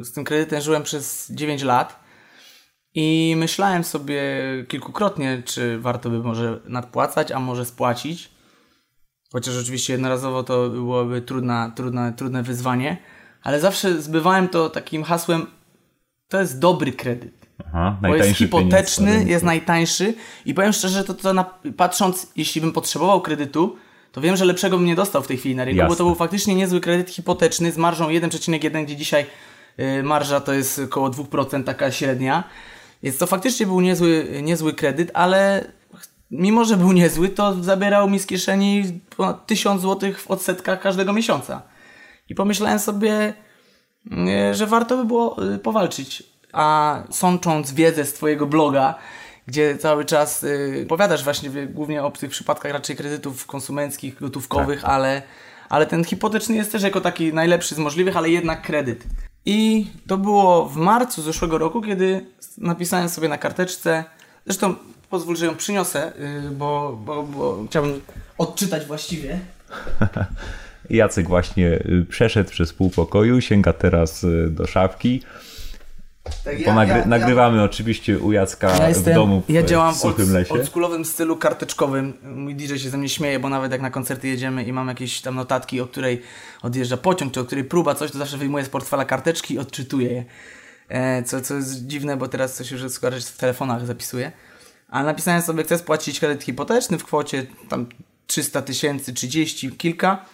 Y, 0.00 0.04
Z 0.04 0.12
tym 0.12 0.24
kredytem 0.24 0.60
żyłem 0.60 0.82
przez 0.82 1.30
9 1.30 1.62
lat 1.62 2.01
i 2.94 3.34
myślałem 3.36 3.84
sobie 3.84 4.22
kilkukrotnie, 4.68 5.42
czy 5.44 5.78
warto 5.78 6.10
by 6.10 6.18
może 6.18 6.60
nadpłacać, 6.64 7.32
a 7.32 7.40
może 7.40 7.64
spłacić. 7.64 8.30
Chociaż 9.32 9.58
oczywiście 9.58 9.92
jednorazowo 9.92 10.42
to 10.42 10.68
byłoby 10.68 11.22
trudna, 11.22 11.72
trudna, 11.76 12.12
trudne 12.12 12.42
wyzwanie, 12.42 12.96
ale 13.42 13.60
zawsze 13.60 14.02
zbywałem 14.02 14.48
to 14.48 14.70
takim 14.70 15.02
hasłem: 15.02 15.46
to 16.28 16.40
jest 16.40 16.58
dobry 16.58 16.92
kredyt. 16.92 17.42
Aha, 17.66 17.98
Bo 18.02 18.14
jest 18.14 18.38
hipoteczny, 18.38 19.24
jest 19.24 19.44
najtańszy 19.44 20.14
i 20.46 20.54
powiem 20.54 20.72
szczerze, 20.72 21.04
to, 21.04 21.14
to 21.14 21.34
na, 21.34 21.44
patrząc, 21.76 22.32
jeśli 22.36 22.60
bym 22.60 22.72
potrzebował 22.72 23.20
kredytu, 23.20 23.76
to 24.12 24.20
wiem, 24.20 24.36
że 24.36 24.44
lepszego 24.44 24.76
bym 24.76 24.86
nie 24.86 24.94
dostał 24.94 25.22
w 25.22 25.26
tej 25.26 25.36
chwili 25.36 25.56
na 25.56 25.64
rynku, 25.64 25.78
bo 25.78 25.82
Jasne. 25.82 25.96
to 25.96 26.04
był 26.04 26.14
faktycznie 26.14 26.54
niezły 26.54 26.80
kredyt 26.80 27.10
hipoteczny 27.10 27.72
z 27.72 27.78
marżą 27.78 28.08
1,1, 28.08 28.84
gdzie 28.84 28.96
dzisiaj 28.96 29.26
y, 29.80 30.02
marża 30.02 30.40
to 30.40 30.52
jest 30.52 30.78
około 30.78 31.10
2%, 31.10 31.64
taka 31.64 31.90
średnia. 31.90 32.44
Więc 33.02 33.18
to 33.18 33.26
faktycznie 33.26 33.66
był 33.66 33.80
niezły, 33.80 34.28
niezły 34.42 34.74
kredyt, 34.74 35.10
ale 35.14 35.64
mimo, 36.30 36.64
że 36.64 36.76
był 36.76 36.92
niezły, 36.92 37.28
to 37.28 37.62
zabierał 37.62 38.10
mi 38.10 38.18
z 38.18 38.26
kieszeni 38.26 39.00
ponad 39.16 39.46
1000 39.46 39.82
zł 39.82 40.12
w 40.16 40.30
odsetkach 40.30 40.80
każdego 40.80 41.12
miesiąca. 41.12 41.62
I 42.28 42.34
pomyślałem 42.34 42.78
sobie, 42.78 43.34
y, 44.50 44.54
że 44.54 44.66
warto 44.66 44.96
by 44.96 45.04
było 45.04 45.54
y, 45.54 45.58
powalczyć. 45.58 46.22
A 46.52 46.96
sącząc 47.10 47.72
wiedzę 47.72 48.04
z 48.04 48.14
Twojego 48.14 48.46
bloga, 48.46 48.94
gdzie 49.46 49.78
cały 49.78 50.04
czas 50.04 50.44
y, 50.44 50.86
powiadasz 50.88 51.24
właśnie 51.24 51.50
głównie 51.66 52.04
o 52.04 52.10
tych 52.10 52.30
przypadkach 52.30 52.72
raczej 52.72 52.96
kredytów 52.96 53.46
konsumenckich, 53.46 54.20
gotówkowych, 54.20 54.84
ale, 54.84 55.22
ale 55.68 55.86
ten 55.86 56.04
hipoteczny 56.04 56.56
jest 56.56 56.72
też 56.72 56.82
jako 56.82 57.00
taki 57.00 57.32
najlepszy 57.32 57.74
z 57.74 57.78
możliwych, 57.78 58.16
ale 58.16 58.30
jednak 58.30 58.62
kredyt. 58.62 59.04
I 59.46 59.86
to 60.06 60.18
było 60.18 60.68
w 60.68 60.76
marcu 60.76 61.22
zeszłego 61.22 61.58
roku, 61.58 61.82
kiedy 61.82 62.26
napisałem 62.58 63.08
sobie 63.08 63.28
na 63.28 63.38
karteczce, 63.38 64.04
zresztą 64.46 64.74
pozwól, 65.10 65.36
że 65.36 65.46
ją 65.46 65.56
przyniosę, 65.56 66.12
y, 66.46 66.50
bo, 66.50 66.98
bo, 67.04 67.22
bo 67.22 67.64
chciałbym 67.68 68.00
odczytać 68.38 68.86
właściwie. 68.86 69.38
Jacek 70.90 71.28
właśnie 71.28 71.66
y, 71.68 72.06
przeszedł 72.08 72.50
przez 72.50 72.72
pół 72.72 72.90
pokoju, 72.90 73.40
sięga 73.40 73.72
teraz 73.72 74.24
y, 74.24 74.48
do 74.50 74.66
szafki. 74.66 75.22
Tak, 76.44 76.64
Bo 76.64 76.70
nagry- 76.74 77.06
nagrywamy 77.06 77.62
oczywiście 77.62 78.18
u 78.18 78.32
Jacka 78.32 78.76
Ja, 78.76 78.88
jestem, 78.88 79.12
w 79.12 79.16
domu 79.16 79.42
w, 79.48 79.50
ja 79.50 79.62
działam 79.62 79.94
w 79.94 79.98
suchym 79.98 80.24
old, 80.24 80.34
lesie. 80.34 80.54
oldschoolowym 80.54 81.04
stylu 81.04 81.36
karteczkowym. 81.36 82.12
Mój 82.22 82.54
DJ 82.54 82.76
się 82.76 82.90
ze 82.90 82.98
mnie 82.98 83.08
śmieje, 83.08 83.38
bo 83.40 83.48
nawet 83.48 83.72
jak 83.72 83.80
na 83.80 83.90
koncerty 83.90 84.28
jedziemy 84.28 84.64
i 84.64 84.72
mam 84.72 84.88
jakieś 84.88 85.20
tam 85.20 85.34
notatki, 85.34 85.80
o 85.80 85.86
której 85.86 86.22
odjeżdża 86.62 86.96
pociąg, 86.96 87.32
czy 87.34 87.40
o 87.40 87.44
której 87.44 87.64
próba 87.64 87.94
coś, 87.94 88.10
to 88.10 88.18
zawsze 88.18 88.36
wyjmuję 88.38 88.64
z 88.64 88.68
portfela 88.68 89.04
karteczki 89.04 89.54
i 89.54 89.58
odczytuję 89.58 90.12
je. 90.12 90.24
E, 90.88 91.22
co, 91.22 91.40
co 91.40 91.54
jest 91.54 91.86
dziwne, 91.86 92.16
bo 92.16 92.28
teraz 92.28 92.54
coś 92.56 92.70
już 92.70 92.90
skoro 92.92 93.16
w 93.20 93.36
telefonach 93.36 93.86
zapisuję. 93.86 94.32
Ale 94.88 95.04
napisałem 95.04 95.42
sobie, 95.42 95.62
chcę 95.64 95.78
spłacić 95.78 96.20
kredyt 96.20 96.42
hipoteczny 96.44 96.98
w 96.98 97.04
kwocie 97.04 97.46
tam 97.68 97.86
300 98.26 98.62
tysięcy, 98.62 99.12
30, 99.12 99.70
kilka, 99.72 100.24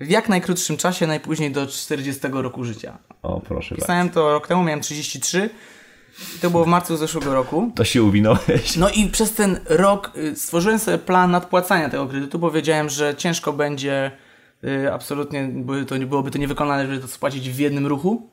w 0.00 0.10
jak 0.10 0.28
najkrótszym 0.28 0.76
czasie, 0.76 1.06
najpóźniej 1.06 1.50
do 1.50 1.66
40 1.66 2.20
roku 2.32 2.64
życia. 2.64 2.98
O, 3.22 3.40
proszę 3.40 3.70
bardzo. 3.70 3.84
Pisałem 3.84 4.10
to 4.10 4.32
rok 4.32 4.46
temu, 4.46 4.62
miałem 4.62 4.80
33 4.80 5.50
i 6.36 6.38
to 6.38 6.50
było 6.50 6.64
w 6.64 6.66
marcu 6.66 6.96
zeszłego 6.96 7.34
roku. 7.34 7.72
To 7.74 7.84
się 7.84 8.02
uwinąłeś. 8.02 8.76
No 8.76 8.90
i 8.90 9.06
przez 9.06 9.32
ten 9.32 9.60
rok 9.68 10.12
y, 10.16 10.36
stworzyłem 10.36 10.78
sobie 10.78 10.98
plan 10.98 11.30
nadpłacania 11.30 11.88
tego 11.88 12.06
kredytu, 12.06 12.38
bo 12.38 12.50
wiedziałem, 12.50 12.88
że 12.88 13.14
ciężko 13.14 13.52
będzie, 13.52 14.10
y, 14.64 14.92
absolutnie 14.92 15.48
by 15.52 15.84
to, 15.84 15.98
byłoby 15.98 16.30
to 16.30 16.38
niewykonalne, 16.38 16.86
żeby 16.86 17.00
to 17.00 17.08
spłacić 17.08 17.50
w 17.50 17.58
jednym 17.58 17.86
ruchu. 17.86 18.30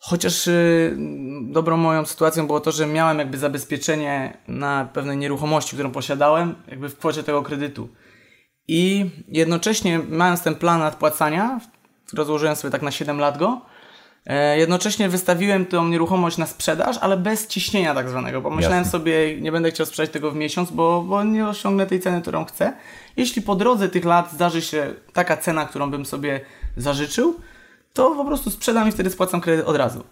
Chociaż 0.00 0.46
y, 0.46 0.96
dobrą 1.42 1.76
moją 1.76 2.06
sytuacją 2.06 2.46
było 2.46 2.60
to, 2.60 2.72
że 2.72 2.86
miałem 2.86 3.18
jakby 3.18 3.38
zabezpieczenie 3.38 4.38
na 4.48 4.88
pewnej 4.92 5.16
nieruchomości, 5.16 5.76
którą 5.76 5.90
posiadałem, 5.90 6.54
jakby 6.68 6.88
w 6.88 6.98
kwocie 6.98 7.22
tego 7.22 7.42
kredytu. 7.42 7.88
I 8.68 9.10
jednocześnie 9.28 10.00
mając 10.08 10.42
ten 10.42 10.54
plan 10.54 10.80
nadpłacania, 10.80 11.60
rozłożyłem 12.14 12.56
sobie 12.56 12.72
tak 12.72 12.82
na 12.82 12.90
7 12.90 13.18
lat 13.18 13.38
go, 13.38 13.60
E, 14.28 14.58
Jednocześnie 14.58 15.08
wystawiłem 15.08 15.66
tą 15.66 15.88
nieruchomość 15.88 16.38
na 16.38 16.46
sprzedaż, 16.46 16.98
ale 17.00 17.16
bez 17.16 17.46
ciśnienia 17.46 17.94
tak 17.94 18.08
zwanego, 18.08 18.40
bo 18.40 18.50
myślałem 18.50 18.78
Jasne. 18.78 18.92
sobie, 18.92 19.40
nie 19.40 19.52
będę 19.52 19.70
chciał 19.70 19.86
sprzedać 19.86 20.10
tego 20.10 20.30
w 20.30 20.34
miesiąc, 20.34 20.70
bo, 20.70 21.02
bo 21.02 21.24
nie 21.24 21.48
osiągnę 21.48 21.86
tej 21.86 22.00
ceny, 22.00 22.22
którą 22.22 22.44
chcę. 22.44 22.72
Jeśli 23.16 23.42
po 23.42 23.54
drodze 23.54 23.88
tych 23.88 24.04
lat 24.04 24.32
zdarzy 24.32 24.62
się 24.62 24.94
taka 25.12 25.36
cena, 25.36 25.64
którą 25.64 25.90
bym 25.90 26.06
sobie 26.06 26.40
zażyczył, 26.76 27.40
to 27.94 28.10
po 28.10 28.24
prostu 28.24 28.50
sprzedam 28.50 28.88
i 28.88 28.92
wtedy 28.92 29.10
spłacam 29.10 29.40
kredyt 29.40 29.66
od 29.66 29.76
razu. 29.76 30.04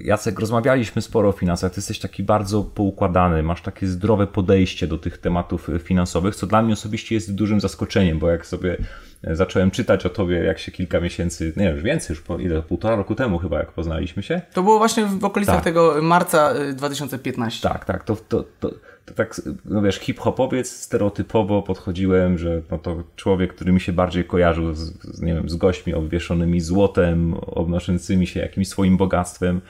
Jacek, 0.00 0.38
rozmawialiśmy 0.38 1.02
sporo 1.02 1.28
o 1.28 1.32
finansach. 1.32 1.72
Ty 1.72 1.78
jesteś 1.78 1.98
taki 1.98 2.22
bardzo 2.22 2.64
poukładany, 2.64 3.42
masz 3.42 3.62
takie 3.62 3.86
zdrowe 3.86 4.26
podejście 4.26 4.86
do 4.86 4.98
tych 4.98 5.18
tematów 5.18 5.70
finansowych, 5.82 6.36
co 6.36 6.46
dla 6.46 6.62
mnie 6.62 6.72
osobiście 6.72 7.14
jest 7.14 7.34
dużym 7.34 7.60
zaskoczeniem, 7.60 8.18
bo 8.18 8.30
jak 8.30 8.46
sobie 8.46 8.76
zacząłem 9.24 9.70
czytać 9.70 10.06
o 10.06 10.10
tobie, 10.10 10.36
jak 10.36 10.58
się 10.58 10.72
kilka 10.72 11.00
miesięcy, 11.00 11.52
nie 11.56 11.64
wiem, 11.64 11.74
już 11.74 11.84
więcej, 11.84 12.14
już 12.14 12.22
po, 12.22 12.38
ile, 12.38 12.62
półtora 12.62 12.96
roku 12.96 13.14
temu 13.14 13.38
chyba, 13.38 13.58
jak 13.58 13.72
poznaliśmy 13.72 14.22
się. 14.22 14.40
To 14.52 14.62
było 14.62 14.78
właśnie 14.78 15.06
w 15.06 15.24
okolicach 15.24 15.54
Tak. 15.54 15.64
tego 15.64 16.02
marca 16.02 16.54
y, 16.56 16.72
2015. 16.74 17.68
Tak, 17.68 17.84
tak, 17.84 18.04
to, 18.04 18.16
to, 18.16 18.44
to, 18.60 18.70
to 19.04 19.14
tak, 19.14 19.40
no 19.64 19.82
wiesz, 19.82 19.96
hip-hopowiec, 19.98 20.70
stereotypowo 20.70 21.62
podchodziłem, 21.62 22.38
że 22.38 22.62
no 22.70 22.78
to 22.78 23.04
człowiek, 23.16 23.54
który 23.54 23.72
mi 23.72 23.80
się 23.80 23.92
bardziej 23.92 24.24
kojarzył 24.24 24.74
z, 24.74 24.78
z, 25.02 25.20
nie 25.20 25.34
wiem, 25.34 25.48
z 25.48 25.56
gośćmi 25.56 25.94
obwieszonymi 25.94 26.60
złotem, 26.60 27.34
obnoszącymi 27.34 28.26
się 28.26 28.40
jakimś 28.40 28.68
swoim 28.68 28.96
bogactwem, 28.96 29.60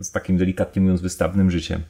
z 0.00 0.10
takim 0.10 0.36
delikatnie 0.36 0.82
mówiąc 0.82 1.00
wystawnym 1.00 1.50
życiem. 1.50 1.80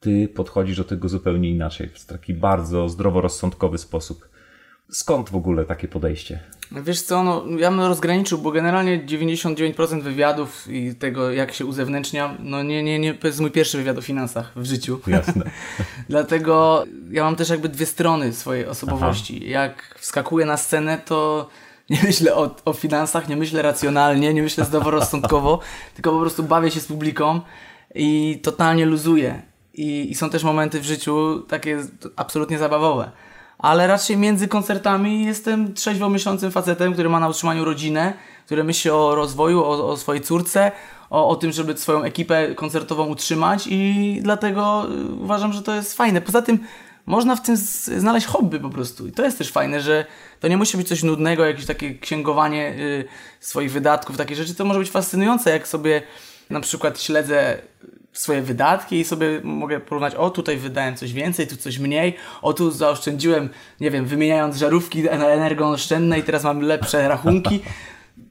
Ty 0.00 0.28
podchodzisz 0.28 0.76
do 0.76 0.84
tego 0.84 1.08
zupełnie 1.08 1.50
inaczej, 1.50 1.88
w 1.88 2.06
taki 2.06 2.34
bardzo 2.34 2.88
zdroworozsądkowy 2.88 3.78
sposób. 3.78 4.28
Skąd 4.90 5.30
w 5.30 5.36
ogóle 5.36 5.64
takie 5.64 5.88
podejście? 5.88 6.40
Wiesz 6.72 7.02
co, 7.02 7.22
no, 7.22 7.44
ja 7.58 7.70
bym 7.70 7.80
rozgraniczył, 7.80 8.38
bo 8.38 8.50
generalnie 8.50 9.06
99% 9.06 10.02
wywiadów 10.02 10.68
i 10.68 10.94
tego, 10.94 11.30
jak 11.30 11.52
się 11.52 11.66
uzewnętrzniam, 11.66 12.36
no 12.40 12.62
nie, 12.62 12.82
nie, 12.82 12.98
nie, 12.98 13.14
to 13.14 13.26
jest 13.26 13.40
mój 13.40 13.50
pierwszy 13.50 13.78
wywiad 13.78 13.98
o 13.98 14.02
finansach 14.02 14.52
w 14.56 14.64
życiu. 14.64 15.00
Jasne. 15.06 15.50
Dlatego 16.08 16.84
ja 17.10 17.24
mam 17.24 17.36
też 17.36 17.48
jakby 17.48 17.68
dwie 17.68 17.86
strony 17.86 18.32
swojej 18.32 18.66
osobowości. 18.66 19.48
Jak 19.48 19.98
wskakuję 19.98 20.46
na 20.46 20.56
scenę, 20.56 20.98
to 21.04 21.48
nie 21.90 21.98
myślę 22.02 22.34
o, 22.34 22.54
o 22.64 22.72
finansach, 22.72 23.28
nie 23.28 23.36
myślę 23.36 23.62
racjonalnie, 23.62 24.34
nie 24.34 24.42
myślę 24.42 24.64
zdroworozsądkowo, 24.64 25.60
tylko 25.94 26.12
po 26.12 26.20
prostu 26.20 26.42
bawię 26.42 26.70
się 26.70 26.80
z 26.80 26.86
publiką 26.86 27.40
i 27.94 28.40
totalnie 28.42 28.86
luzuję. 28.86 29.42
I, 29.74 30.10
I 30.10 30.14
są 30.14 30.30
też 30.30 30.44
momenty 30.44 30.80
w 30.80 30.84
życiu 30.84 31.42
takie 31.48 31.78
absolutnie 32.16 32.58
zabawowe. 32.58 33.10
Ale 33.58 33.86
raczej 33.86 34.16
między 34.16 34.48
koncertami 34.48 35.24
jestem 35.24 35.74
trzeźwo 35.74 36.08
myślącym 36.08 36.50
facetem, 36.50 36.92
który 36.92 37.08
ma 37.08 37.20
na 37.20 37.28
utrzymaniu 37.28 37.64
rodzinę, 37.64 38.12
który 38.46 38.64
myśli 38.64 38.90
o 38.90 39.14
rozwoju, 39.14 39.64
o, 39.64 39.88
o 39.90 39.96
swojej 39.96 40.22
córce, 40.22 40.72
o, 41.10 41.28
o 41.28 41.36
tym, 41.36 41.52
żeby 41.52 41.76
swoją 41.76 42.02
ekipę 42.02 42.54
koncertową 42.54 43.06
utrzymać 43.06 43.66
i 43.70 44.18
dlatego 44.22 44.86
y, 44.90 45.14
uważam, 45.14 45.52
że 45.52 45.62
to 45.62 45.74
jest 45.74 45.96
fajne. 45.96 46.20
Poza 46.20 46.42
tym 46.42 46.58
można 47.06 47.36
w 47.36 47.42
tym 47.42 47.56
znaleźć 47.96 48.26
hobby 48.26 48.60
po 48.60 48.70
prostu 48.70 49.06
i 49.06 49.12
to 49.12 49.24
jest 49.24 49.38
też 49.38 49.52
fajne, 49.52 49.80
że 49.80 50.06
to 50.40 50.48
nie 50.48 50.56
musi 50.56 50.76
być 50.76 50.88
coś 50.88 51.02
nudnego, 51.02 51.44
jakieś 51.44 51.66
takie 51.66 51.94
księgowanie 51.94 52.74
y, 52.78 53.04
swoich 53.40 53.72
wydatków, 53.72 54.16
takie 54.16 54.34
rzeczy. 54.34 54.54
To 54.54 54.64
może 54.64 54.78
być 54.78 54.90
fascynujące, 54.90 55.50
jak 55.50 55.68
sobie 55.68 56.02
na 56.50 56.60
przykład 56.60 57.00
śledzę 57.00 57.58
swoje 58.18 58.42
wydatki 58.42 59.00
i 59.00 59.04
sobie 59.04 59.40
mogę 59.44 59.80
porównać, 59.80 60.14
o 60.14 60.30
tutaj 60.30 60.56
wydałem 60.56 60.96
coś 60.96 61.12
więcej, 61.12 61.46
tu 61.46 61.56
coś 61.56 61.78
mniej, 61.78 62.14
o 62.42 62.52
tu 62.52 62.70
zaoszczędziłem, 62.70 63.48
nie 63.80 63.90
wiem, 63.90 64.06
wymieniając 64.06 64.56
żarówki 64.56 65.02
na 65.02 65.28
energooszczędne 65.28 66.18
i 66.18 66.22
teraz 66.22 66.44
mam 66.44 66.60
lepsze 66.60 67.08
rachunki. 67.08 67.60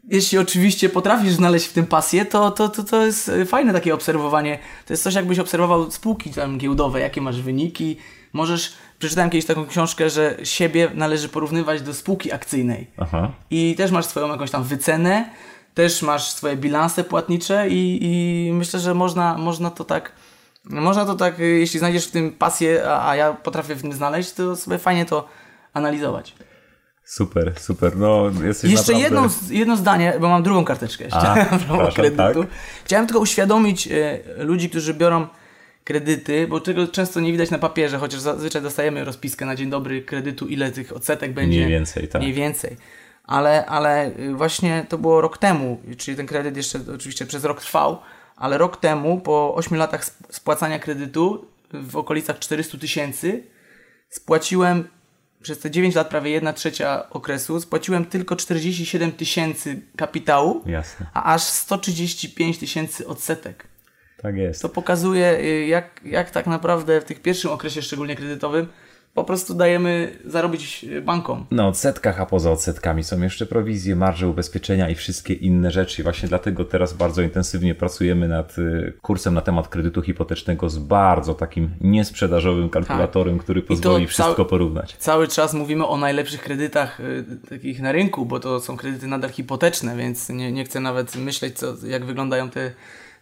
Jeśli 0.10 0.38
oczywiście 0.38 0.90
potrafisz 0.90 1.32
znaleźć 1.32 1.66
w 1.66 1.74
tym 1.74 1.86
pasję, 1.86 2.26
to, 2.26 2.52
to, 2.52 2.70
to, 2.70 2.84
to 2.84 3.06
jest 3.06 3.30
y, 3.30 3.46
fajne 3.46 3.74
takie 3.74 3.94
obserwowanie. 3.94 4.60
To 4.86 4.94
jest 4.94 5.04
coś, 5.04 5.16
jakbyś 5.16 5.40
obserwował 5.40 5.92
spółki 5.92 6.30
tam 6.30 6.58
giełdowe, 6.58 7.00
jakie 7.00 7.22
masz 7.22 7.42
wyniki. 7.42 7.98
Możesz, 8.34 8.74
przeczytałem 9.00 9.30
kiedyś 9.30 9.46
taką 9.46 9.66
książkę, 9.66 10.10
że 10.10 10.38
siebie 10.44 10.92
należy 10.94 11.30
porównywać 11.30 11.82
do 11.82 11.94
spółki 11.94 12.32
akcyjnej. 12.32 12.88
Aha. 12.98 13.32
I 13.50 13.76
też 13.78 13.92
masz 13.92 14.06
swoją 14.06 14.28
jakąś 14.28 14.52
tam 14.52 14.64
wycenę, 14.64 15.30
też 15.78 16.02
masz 16.02 16.32
swoje 16.32 16.56
bilanse 16.58 17.04
płatnicze 17.04 17.70
i, 17.70 18.00
i 18.02 18.52
myślę, 18.54 18.80
że 18.80 18.94
można, 18.94 19.38
można 19.38 19.72
to 19.72 19.84
tak, 19.84 20.12
można 20.64 21.06
to 21.06 21.16
tak, 21.16 21.40
y, 21.40 21.44
jeśli 21.44 21.80
znajdziesz 21.80 22.08
w 22.08 22.12
tym 22.12 22.32
pasję, 22.32 22.90
a, 22.90 23.10
a 23.10 23.16
ja 23.16 23.34
potrafię 23.34 23.76
w 23.76 23.82
tym 23.82 23.94
znaleźć, 23.94 24.32
to 24.32 24.56
sobie 24.56 24.78
fajnie 24.78 25.06
to 25.06 25.28
analizować. 25.74 26.36
Super, 27.04 27.54
super. 27.60 27.98
No, 27.98 28.32
jesteś 28.44 28.72
Jeszcze 28.72 28.94
naprawdę... 28.94 29.16
jedno, 29.16 29.30
jedno 29.50 29.78
zdanie, 29.78 30.14
bo 30.22 30.30
mam 30.30 30.44
drugą 30.44 30.66
karteczkę 30.66 31.04
jeszcze 31.04 31.20
A, 31.20 31.46
przepraszam, 31.58 31.92
kredytu. 31.92 32.44
tak. 32.44 32.52
Chciałem 32.86 33.08
tylko 33.08 33.20
uświadomić 33.20 33.88
e, 33.88 34.20
ludzi, 34.38 34.70
którzy 34.70 34.94
biorą 34.94 35.28
kredyty, 35.84 36.48
bo 36.48 36.60
tego 36.60 36.88
często 36.88 37.20
nie 37.20 37.32
widać 37.32 37.52
na 37.52 37.60
papierze, 37.60 37.98
chociaż 37.98 38.20
zazwyczaj 38.20 38.62
dostajemy 38.62 39.04
rozpiskę 39.06 39.46
na 39.46 39.56
dzień 39.56 39.70
dobry 39.70 40.02
kredytu, 40.02 40.48
ile 40.48 40.72
tych 40.72 40.96
odsetek 40.96 41.34
będzie. 41.34 41.58
Mniej 41.58 41.70
więcej, 41.70 42.08
tak. 42.08 42.22
Mniej 42.22 42.34
więcej. 42.34 42.78
Ale, 43.28 43.66
ale 43.66 44.12
y, 44.20 44.34
właśnie 44.36 44.86
to 44.90 44.98
było 44.98 45.22
rok 45.22 45.38
temu, 45.38 45.82
czyli 45.98 46.18
ten 46.18 46.26
kredyt 46.28 46.58
jeszcze 46.58 46.80
oczywiście 46.96 47.26
przez 47.26 47.44
rok 47.44 47.62
trwał, 47.62 48.02
ale 48.36 48.58
rok 48.58 48.78
temu, 48.78 49.22
po 49.22 49.56
8 49.56 49.78
latach 49.78 50.02
sp- 50.10 50.24
spłacania 50.30 50.80
kredytu 50.80 51.46
w 51.74 51.98
okolicach 51.98 52.40
400 52.40 52.78
tysięcy, 52.78 53.44
spłaciłem 54.10 54.88
przez 55.42 55.60
te 55.60 55.72
9 55.72 55.96
lat, 55.96 56.10
prawie 56.10 56.32
1 56.32 56.54
trzecia 56.54 57.10
okresu, 57.10 57.62
spłaciłem 57.62 58.06
tylko 58.06 58.36
47 58.36 59.12
tysięcy 59.12 59.82
kapitału, 59.98 60.62
Jasne. 60.66 61.06
a 61.14 61.34
aż 61.34 61.42
135 61.44 62.58
tysięcy 62.58 63.08
odsetek. 63.08 63.68
Tak 64.22 64.36
jest. 64.36 64.62
To 64.62 64.70
pokazuje, 64.70 65.40
y, 65.40 65.66
jak, 65.66 66.02
jak 66.06 66.32
tak 66.32 66.48
naprawdę 66.48 67.02
w 67.02 67.04
tych 67.04 67.22
pierwszym 67.22 67.52
okresie, 67.52 67.82
szczególnie 67.82 68.16
kredytowym, 68.16 68.68
po 69.18 69.24
prostu 69.24 69.54
dajemy 69.54 70.20
zarobić 70.26 70.86
bankom. 71.04 71.46
Na 71.52 71.68
odsetkach, 71.68 72.22
a 72.22 72.26
poza 72.26 72.52
odsetkami 72.52 73.04
są 73.04 73.22
jeszcze 73.22 73.46
prowizje, 73.46 73.96
marże 73.96 74.28
ubezpieczenia 74.28 74.90
i 74.90 74.96
wszystkie 74.96 75.34
inne 75.34 75.72
rzeczy. 75.72 76.02
I 76.02 76.04
właśnie 76.04 76.30
dlatego 76.30 76.66
teraz 76.66 76.94
bardzo 76.94 77.22
intensywnie 77.22 77.76
pracujemy 77.76 78.28
nad 78.28 78.58
y, 78.58 78.94
kursem 79.02 79.34
na 79.34 79.42
temat 79.42 79.68
kredytu 79.68 80.02
hipotecznego 80.02 80.70
z 80.70 80.78
bardzo 80.78 81.34
takim 81.34 81.70
niesprzedażowym 81.82 82.70
kalkulatorem, 82.70 83.38
który 83.38 83.62
pozwoli 83.62 84.08
wszystko 84.08 84.46
porównać. 84.46 84.96
Cały 84.98 85.28
czas 85.28 85.54
mówimy 85.54 85.88
o 85.88 85.98
najlepszych 85.98 86.42
kredytach 86.42 87.00
y, 87.00 87.26
takich 87.50 87.82
na 87.82 87.92
rynku, 87.92 88.26
bo 88.26 88.40
to 88.40 88.60
są 88.60 88.78
kredyty 88.78 89.08
nadal 89.08 89.30
hipoteczne, 89.30 89.96
więc 89.96 90.30
nie, 90.30 90.52
nie 90.52 90.66
chcę 90.66 90.80
nawet 90.80 91.16
myśleć, 91.16 91.58
co, 91.58 91.74
jak 91.88 92.06
wyglądają 92.06 92.50
te 92.50 92.72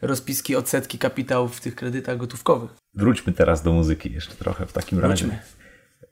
rozpiski, 0.02 0.56
odsetki 0.56 0.98
kapitałów 0.98 1.58
w 1.58 1.62
tych 1.62 1.76
kredytach 1.76 2.18
gotówkowych. 2.18 2.70
Wróćmy 2.94 3.34
teraz 3.34 3.64
do 3.64 3.74
muzyki 3.74 4.14
jeszcze 4.14 4.36
trochę 4.36 4.66
w 4.66 4.74
takim 4.74 5.00
razie. 5.00 5.40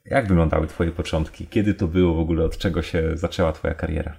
Jak 0.05 0.27
wyglądały 0.27 0.67
Twoje 0.67 0.91
początki? 0.91 1.47
Kiedy 1.47 1.73
to 1.73 1.87
było 1.87 2.13
w 2.13 2.19
ogóle? 2.19 2.45
Od 2.45 2.57
czego 2.57 2.81
się 2.81 3.17
zaczęła 3.17 3.53
Twoja 3.53 3.73
kariera? 3.73 4.15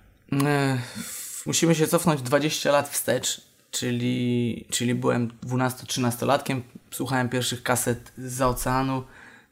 Musimy 1.46 1.74
się 1.74 1.86
cofnąć 1.86 2.22
20 2.22 2.72
lat 2.72 2.88
wstecz, 2.88 3.40
czyli, 3.70 4.66
czyli 4.70 4.94
byłem 4.94 5.30
12-13-latkiem, 5.46 6.60
słuchałem 6.90 7.28
pierwszych 7.28 7.62
kaset 7.62 8.12
z 8.18 8.42
oceanu. 8.42 9.04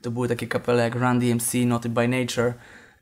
To 0.03 0.11
były 0.11 0.29
takie 0.29 0.47
kapele 0.47 0.83
jak 0.83 0.95
Run 0.95 1.19
DMC, 1.21 1.55
Naughty 1.67 1.89
by 1.89 2.09
Nature, 2.09 2.55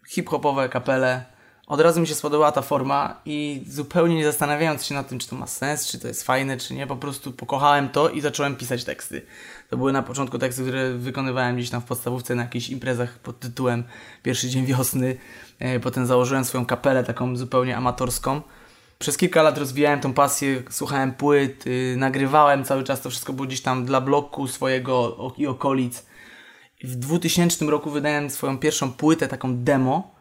hip-hopowe 0.08 0.68
kapele. 0.68 1.24
Od 1.70 1.80
razu 1.80 2.00
mi 2.00 2.06
się 2.06 2.14
spodobała 2.14 2.52
ta 2.52 2.62
forma 2.62 3.20
i 3.24 3.64
zupełnie 3.68 4.14
nie 4.14 4.24
zastanawiając 4.24 4.84
się 4.84 4.94
nad 4.94 5.08
tym, 5.08 5.18
czy 5.18 5.28
to 5.28 5.36
ma 5.36 5.46
sens, 5.46 5.86
czy 5.86 5.98
to 5.98 6.08
jest 6.08 6.22
fajne, 6.22 6.56
czy 6.56 6.74
nie, 6.74 6.86
po 6.86 6.96
prostu 6.96 7.32
pokochałem 7.32 7.88
to 7.88 8.08
i 8.08 8.20
zacząłem 8.20 8.56
pisać 8.56 8.84
teksty. 8.84 9.22
To 9.70 9.76
były 9.76 9.92
na 9.92 10.02
początku 10.02 10.38
teksty, 10.38 10.62
które 10.62 10.92
wykonywałem 10.92 11.56
gdzieś 11.56 11.70
tam 11.70 11.80
w 11.80 11.84
podstawówce 11.84 12.34
na 12.34 12.42
jakichś 12.42 12.68
imprezach 12.68 13.18
pod 13.18 13.40
tytułem 13.40 13.84
Pierwszy 14.22 14.48
dzień 14.48 14.66
wiosny. 14.66 15.16
E, 15.58 15.80
Potem 15.80 16.06
założyłem 16.06 16.44
swoją 16.44 16.66
kapelę 16.66 17.04
taką 17.04 17.36
zupełnie 17.36 17.76
amatorską. 17.76 18.40
Przez 18.98 19.16
kilka 19.16 19.42
lat 19.42 19.58
rozwijałem 19.58 20.00
tą 20.00 20.12
pasję, 20.12 20.62
słuchałem 20.70 21.14
płyt, 21.14 21.66
y, 21.66 21.94
nagrywałem 21.98 22.64
cały 22.64 22.84
czas, 22.84 23.00
to 23.00 23.10
wszystko 23.10 23.32
było 23.32 23.46
gdzieś 23.46 23.62
tam 23.62 23.84
dla 23.84 24.00
bloku 24.00 24.48
swojego 24.48 25.16
i 25.36 25.46
okolic. 25.46 26.06
W 26.84 26.96
2000 26.96 27.64
roku 27.64 27.90
wydałem 27.90 28.30
swoją 28.30 28.58
pierwszą 28.58 28.92
płytę, 28.92 29.28
taką 29.28 29.56
demo. 29.56 30.19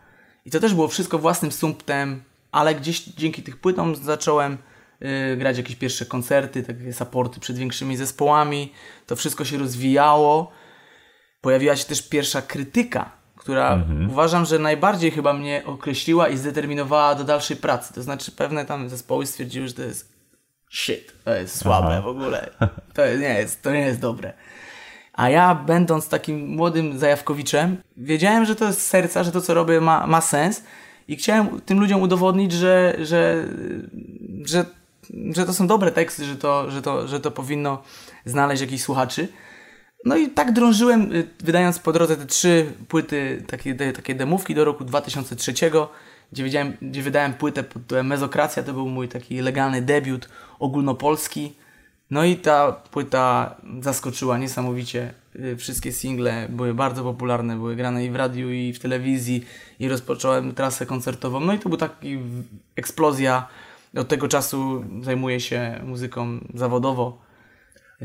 I 0.50 0.52
to 0.52 0.60
też 0.60 0.74
było 0.74 0.88
wszystko 0.88 1.20
własnym 1.20 1.52
sumptem, 1.52 2.24
ale 2.52 2.76
gdzieś 2.76 3.04
dzięki 3.04 3.44
tych 3.44 3.58
płytom 3.58 3.96
zacząłem 3.96 4.58
y, 5.34 5.38
grać 5.38 5.58
jakieś 5.58 5.76
pierwsze 5.76 6.06
koncerty, 6.06 6.64
takie 6.64 6.94
supporty 6.94 7.40
przed 7.40 7.58
większymi 7.58 7.98
zespołami. 7.98 8.74
To 9.08 9.16
wszystko 9.16 9.46
się 9.46 9.58
rozwijało. 9.58 10.52
Pojawiła 11.42 11.76
się 11.76 11.86
też 11.86 12.10
pierwsza 12.10 12.42
krytyka, 12.42 13.12
która 13.36 13.86
uważam, 14.10 14.46
że 14.46 14.60
najbardziej 14.60 15.12
chyba 15.12 15.34
mnie 15.34 15.64
określiła 15.66 16.28
i 16.28 16.38
zdeterminowała 16.38 17.16
do 17.16 17.24
dalszej 17.24 17.58
pracy. 17.58 17.94
To 17.94 18.02
znaczy 18.02 18.32
pewne 18.32 18.66
tam 18.66 18.90
zespoły 18.90 19.26
stwierdziły, 19.26 19.68
że 19.68 19.74
to 19.74 19.82
jest 19.82 20.14
shit, 20.72 21.14
to 21.26 21.34
jest 21.34 21.58
słabe 21.58 21.88
Aha. 21.92 22.02
w 22.02 22.08
ogóle. 22.08 22.50
To 22.94 23.18
nie 23.18 23.34
jest, 23.34 23.62
to 23.62 23.72
nie 23.72 23.80
jest 23.80 24.00
dobre. 24.00 24.34
A 25.20 25.30
ja, 25.30 25.56
będąc 25.56 26.10
takim 26.10 26.48
młodym 26.48 27.00
zajawkowiczem, 27.00 27.78
wiedziałem, 27.98 28.46
że 28.46 28.56
to 28.56 28.66
jest 28.66 28.82
z 28.82 28.88
serca, 28.88 29.24
że 29.24 29.32
to, 29.32 29.42
co 29.42 29.54
robię, 29.54 29.82
ma, 29.82 30.08
ma 30.08 30.22
sens 30.22 30.64
i 31.08 31.16
chciałem 31.16 31.62
tym 31.62 31.80
ludziom 31.80 32.02
udowodnić, 32.02 32.52
że, 32.52 32.96
że, 33.00 33.46
że, 34.46 34.66
że 35.36 35.46
to 35.46 35.54
są 35.54 35.68
dobre 35.68 35.92
teksty, 35.92 36.26
że 36.26 36.36
to, 36.36 36.72
że, 36.72 36.82
to, 36.82 37.08
że 37.08 37.20
to 37.20 37.32
powinno 37.32 37.84
znaleźć 38.26 38.62
jakichś 38.62 38.84
słuchaczy. 38.84 39.28
No 40.06 40.18
i 40.18 40.30
tak 40.30 40.52
drążyłem, 40.52 41.16
y, 41.16 41.28
wydając 41.40 41.80
po 41.80 41.92
drodze 41.92 42.18
te 42.18 42.26
trzy 42.26 42.66
płyty, 42.88 43.44
takie, 43.48 43.76
takie 43.76 44.16
demówki 44.16 44.56
do 44.56 44.66
roku 44.66 44.86
2003, 44.86 45.54
gdzie, 46.32 46.74
gdzie 46.82 47.02
wydałem 47.02 47.34
płytę 47.34 47.64
pod 47.64 47.82
tytułem 47.82 48.08
Mezokracja, 48.08 48.64
to 48.64 48.74
był 48.74 48.90
mój 48.90 49.08
taki 49.08 49.42
legalny 49.42 49.82
debiut 49.82 50.30
ogólnopolski. 50.60 51.56
No 52.12 52.24
i 52.26 52.36
ta 52.36 52.72
płyta 52.72 53.56
zaskoczyła 53.82 54.38
niesamowicie. 54.38 55.14
Y, 55.36 55.56
Wszystkie 55.58 55.92
single 55.92 56.48
były 56.50 56.74
bardzo 56.74 57.04
popularne, 57.04 57.56
były 57.56 57.76
grane 57.76 58.06
i 58.06 58.12
w 58.12 58.16
radiu, 58.16 58.52
i 58.52 58.74
w 58.74 58.80
telewizji, 58.80 59.46
i 59.80 59.90
rozpocząłem 59.90 60.54
trasę 60.54 60.86
koncertową. 60.86 61.40
No 61.40 61.54
i 61.54 61.60
to 61.60 61.70
był 61.70 61.78
taki 61.78 62.20
eksplozja. 62.76 63.48
Od 63.98 64.08
tego 64.08 64.28
czasu 64.28 64.84
zajmuję 65.02 65.40
się 65.40 65.80
muzyką 65.84 66.40
zawodowo. 66.54 67.18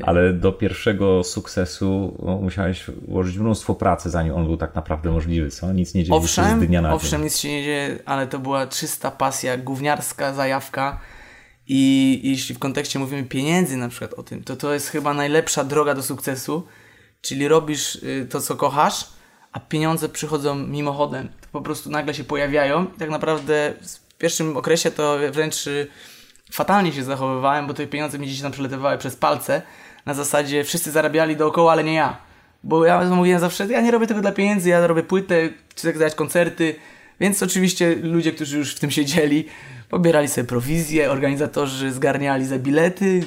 Ale 0.02 0.32
do 0.32 0.52
pierwszego 0.52 1.24
sukcesu 1.24 2.16
no, 2.26 2.36
musiałeś 2.36 2.84
włożyć 3.08 3.38
mnóstwo 3.38 3.74
pracy, 3.74 4.10
zanim 4.10 4.34
on 4.34 4.44
był 4.46 4.56
tak 4.56 4.74
naprawdę 4.74 5.10
możliwy, 5.10 5.50
co? 5.50 5.72
Nic 5.72 5.94
nie 5.94 6.04
dzieje 6.04 6.20
się 6.20 6.26
z 6.26 6.38
Owszem, 6.38 6.66
dnia 6.66 6.82
na 6.82 6.88
dzień. 6.88 6.96
owszem, 6.96 7.24
nic 7.24 7.38
się 7.38 7.48
nie 7.48 7.62
dzieje, 7.64 7.98
ale 8.04 8.26
to 8.26 8.38
była 8.38 8.66
czysta 8.66 9.10
pasja, 9.10 9.56
gówniarska 9.56 10.32
zajawka. 10.32 11.00
I 11.68 12.20
jeśli 12.24 12.54
w 12.54 12.58
kontekście 12.58 12.98
mówimy 12.98 13.24
pieniędzy 13.24 13.76
na 13.76 13.88
przykład 13.88 14.14
o 14.14 14.22
tym, 14.22 14.44
to 14.44 14.56
to 14.56 14.74
jest 14.74 14.88
chyba 14.88 15.14
najlepsza 15.14 15.64
droga 15.64 15.94
do 15.94 16.02
sukcesu, 16.02 16.66
czyli 17.20 17.48
robisz 17.48 17.94
y, 17.94 18.26
to, 18.30 18.40
co 18.40 18.56
kochasz, 18.56 19.06
a 19.52 19.60
pieniądze 19.60 20.08
przychodzą 20.08 20.54
mimochodem. 20.54 21.28
To 21.40 21.46
po 21.52 21.60
prostu 21.60 21.90
nagle 21.90 22.14
się 22.14 22.24
pojawiają 22.24 22.84
i 22.84 22.98
tak 22.98 23.10
naprawdę 23.10 23.74
w 24.12 24.18
pierwszym 24.18 24.56
okresie 24.56 24.90
to 24.90 25.18
wręcz 25.32 25.66
y, 25.66 25.86
fatalnie 26.50 26.92
się 26.92 27.04
zachowywałem, 27.04 27.66
bo 27.66 27.74
te 27.74 27.86
pieniądze 27.86 28.18
mi 28.18 28.26
gdzieś 28.26 28.40
tam 28.40 28.52
przeletywały 28.52 28.98
przez 28.98 29.16
palce. 29.16 29.62
Na 30.06 30.14
zasadzie 30.14 30.64
wszyscy 30.64 30.90
zarabiali 30.90 31.36
dookoła, 31.36 31.72
ale 31.72 31.84
nie 31.84 31.94
ja. 31.94 32.16
Bo 32.64 32.84
ja 32.84 33.04
mówiłem 33.04 33.40
zawsze, 33.40 33.66
ja 33.66 33.80
nie 33.80 33.90
robię 33.90 34.06
tego 34.06 34.20
dla 34.20 34.32
pieniędzy, 34.32 34.68
ja 34.68 34.86
robię 34.86 35.02
płytę, 35.02 35.48
chcę 35.68 35.92
grać 35.92 36.14
koncerty. 36.14 36.74
Więc 37.20 37.42
oczywiście 37.42 37.96
ludzie, 37.96 38.32
którzy 38.32 38.58
już 38.58 38.74
w 38.74 38.80
tym 38.80 38.90
siedzieli, 38.90 39.48
pobierali 39.88 40.28
sobie 40.28 40.46
prowizje, 40.46 41.10
organizatorzy 41.10 41.92
zgarniali 41.92 42.46
za 42.46 42.58
bilety, 42.58 43.22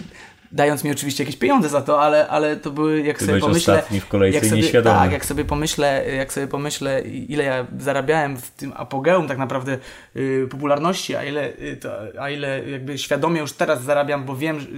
dając 0.52 0.84
mi 0.84 0.92
oczywiście 0.92 1.24
jakieś 1.24 1.38
pieniądze 1.38 1.70
za 1.70 1.82
to, 1.82 2.02
ale, 2.02 2.28
ale 2.28 2.56
to 2.56 2.72
były, 2.72 3.02
jak 3.02 3.20
Ty 3.20 3.26
sobie 3.26 3.40
pomyślę... 3.40 3.84
w 4.02 4.08
kolejce 4.08 4.36
jak 4.36 4.46
sobie, 4.46 4.62
nieświadomy. 4.62 5.00
Tak, 5.00 5.12
jak 5.12 5.26
sobie 5.26 5.46
pomyślę, 5.46 6.06
jak 6.18 6.34
sobie 6.34 6.48
pomyślę, 6.48 7.02
ile 7.02 7.44
ja 7.44 7.68
zarabiałem 7.80 8.38
w 8.38 8.52
tym 8.52 8.74
apogeum 8.76 9.28
tak 9.28 9.38
naprawdę 9.38 9.78
y, 10.16 10.48
popularności, 10.52 11.16
a 11.16 11.24
ile, 11.24 11.50
y, 11.50 11.78
to, 11.82 11.92
a 12.20 12.30
ile 12.30 12.70
jakby 12.70 12.98
świadomie 12.98 13.40
już 13.40 13.54
teraz 13.54 13.84
zarabiam, 13.84 14.26
bo 14.26 14.36
wiem, 14.36 14.60
że, 14.60 14.68
y, 14.68 14.72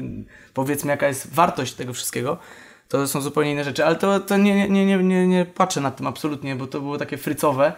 powiedzmy, 0.54 0.92
jaka 0.92 1.08
jest 1.08 1.34
wartość 1.34 1.74
tego 1.74 1.94
wszystkiego, 1.94 2.38
to 2.88 3.08
są 3.08 3.22
zupełnie 3.22 3.52
inne 3.52 3.64
rzeczy, 3.64 3.86
ale 3.86 3.96
to, 3.96 4.20
to 4.20 4.38
nie, 4.38 4.70
nie, 4.70 4.86
nie, 4.86 4.98
nie, 4.98 5.28
nie 5.28 5.46
patrzę 5.46 5.82
nad 5.82 5.98
tym 5.98 6.08
absolutnie, 6.08 6.56
bo 6.56 6.68
to 6.68 6.82
było 6.82 6.98
takie 6.98 7.18
frycowe. 7.18 7.74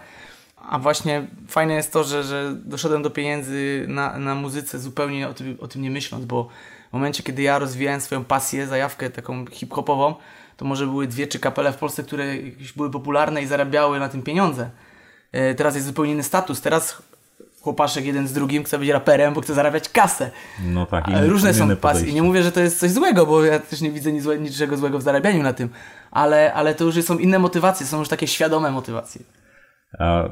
A 0.70 0.80
właśnie 0.80 1.28
fajne 1.48 1.74
jest 1.74 1.94
to, 1.94 2.04
że, 2.04 2.24
że 2.24 2.56
doszedłem 2.66 3.04
do 3.04 3.10
pieniędzy 3.10 3.86
na, 3.88 4.20
na 4.20 4.36
muzyce 4.36 4.80
zupełnie 4.80 5.30
o 5.30 5.34
tym, 5.34 5.58
o 5.62 5.68
tym 5.68 5.82
nie 5.82 5.92
myśląc, 5.92 6.26
bo 6.26 6.48
w 6.90 6.94
momencie, 6.94 7.24
kiedy 7.24 7.42
ja 7.42 7.60
rozwijałem 7.60 8.02
swoją 8.02 8.26
pasję, 8.26 8.68
zajawkę 8.68 9.10
taką 9.10 9.46
hip-hopową, 9.46 10.16
to 10.58 10.66
może 10.66 10.86
były 10.86 11.08
dwie 11.08 11.28
czy 11.28 11.40
kapele 11.40 11.74
w 11.74 11.78
Polsce, 11.78 12.04
które 12.04 12.26
były 12.76 12.92
popularne 12.92 13.42
i 13.42 13.48
zarabiały 13.48 14.00
na 14.00 14.10
tym 14.10 14.22
pieniądze. 14.24 14.70
E, 15.32 15.56
teraz 15.56 15.76
jest 15.76 15.88
zupełnie 15.88 16.12
inny 16.12 16.24
status. 16.24 16.62
Teraz 16.62 17.02
chłopaszek 17.62 18.06
jeden 18.06 18.28
z 18.28 18.34
drugim 18.34 18.64
chce 18.64 18.80
być 18.80 18.90
raperem, 18.90 19.34
bo 19.34 19.42
chce 19.42 19.54
zarabiać 19.54 19.90
kasę. 19.90 20.32
No 20.66 20.86
tak, 20.86 21.08
Ale 21.08 21.28
różne 21.28 21.54
są 21.54 21.76
pasje. 21.76 22.08
I 22.08 22.14
nie 22.14 22.24
mówię, 22.24 22.44
że 22.44 22.52
to 22.52 22.60
jest 22.60 22.80
coś 22.80 22.92
złego, 22.92 23.26
bo 23.26 23.46
ja 23.46 23.60
też 23.60 23.82
nie 23.82 23.92
widzę 23.92 24.12
nic 24.12 24.26
niczego 24.40 24.78
złego 24.78 25.00
w 25.00 25.02
zarabianiu 25.02 25.44
na 25.44 25.54
tym. 25.54 25.70
Ale, 26.12 26.54
ale 26.54 26.76
to 26.76 26.84
już 26.84 27.06
są 27.06 27.18
inne 27.18 27.40
motywacje, 27.40 27.86
są 27.86 28.00
już 28.00 28.10
takie 28.10 28.28
świadome 28.28 28.72
motywacje. 28.72 29.22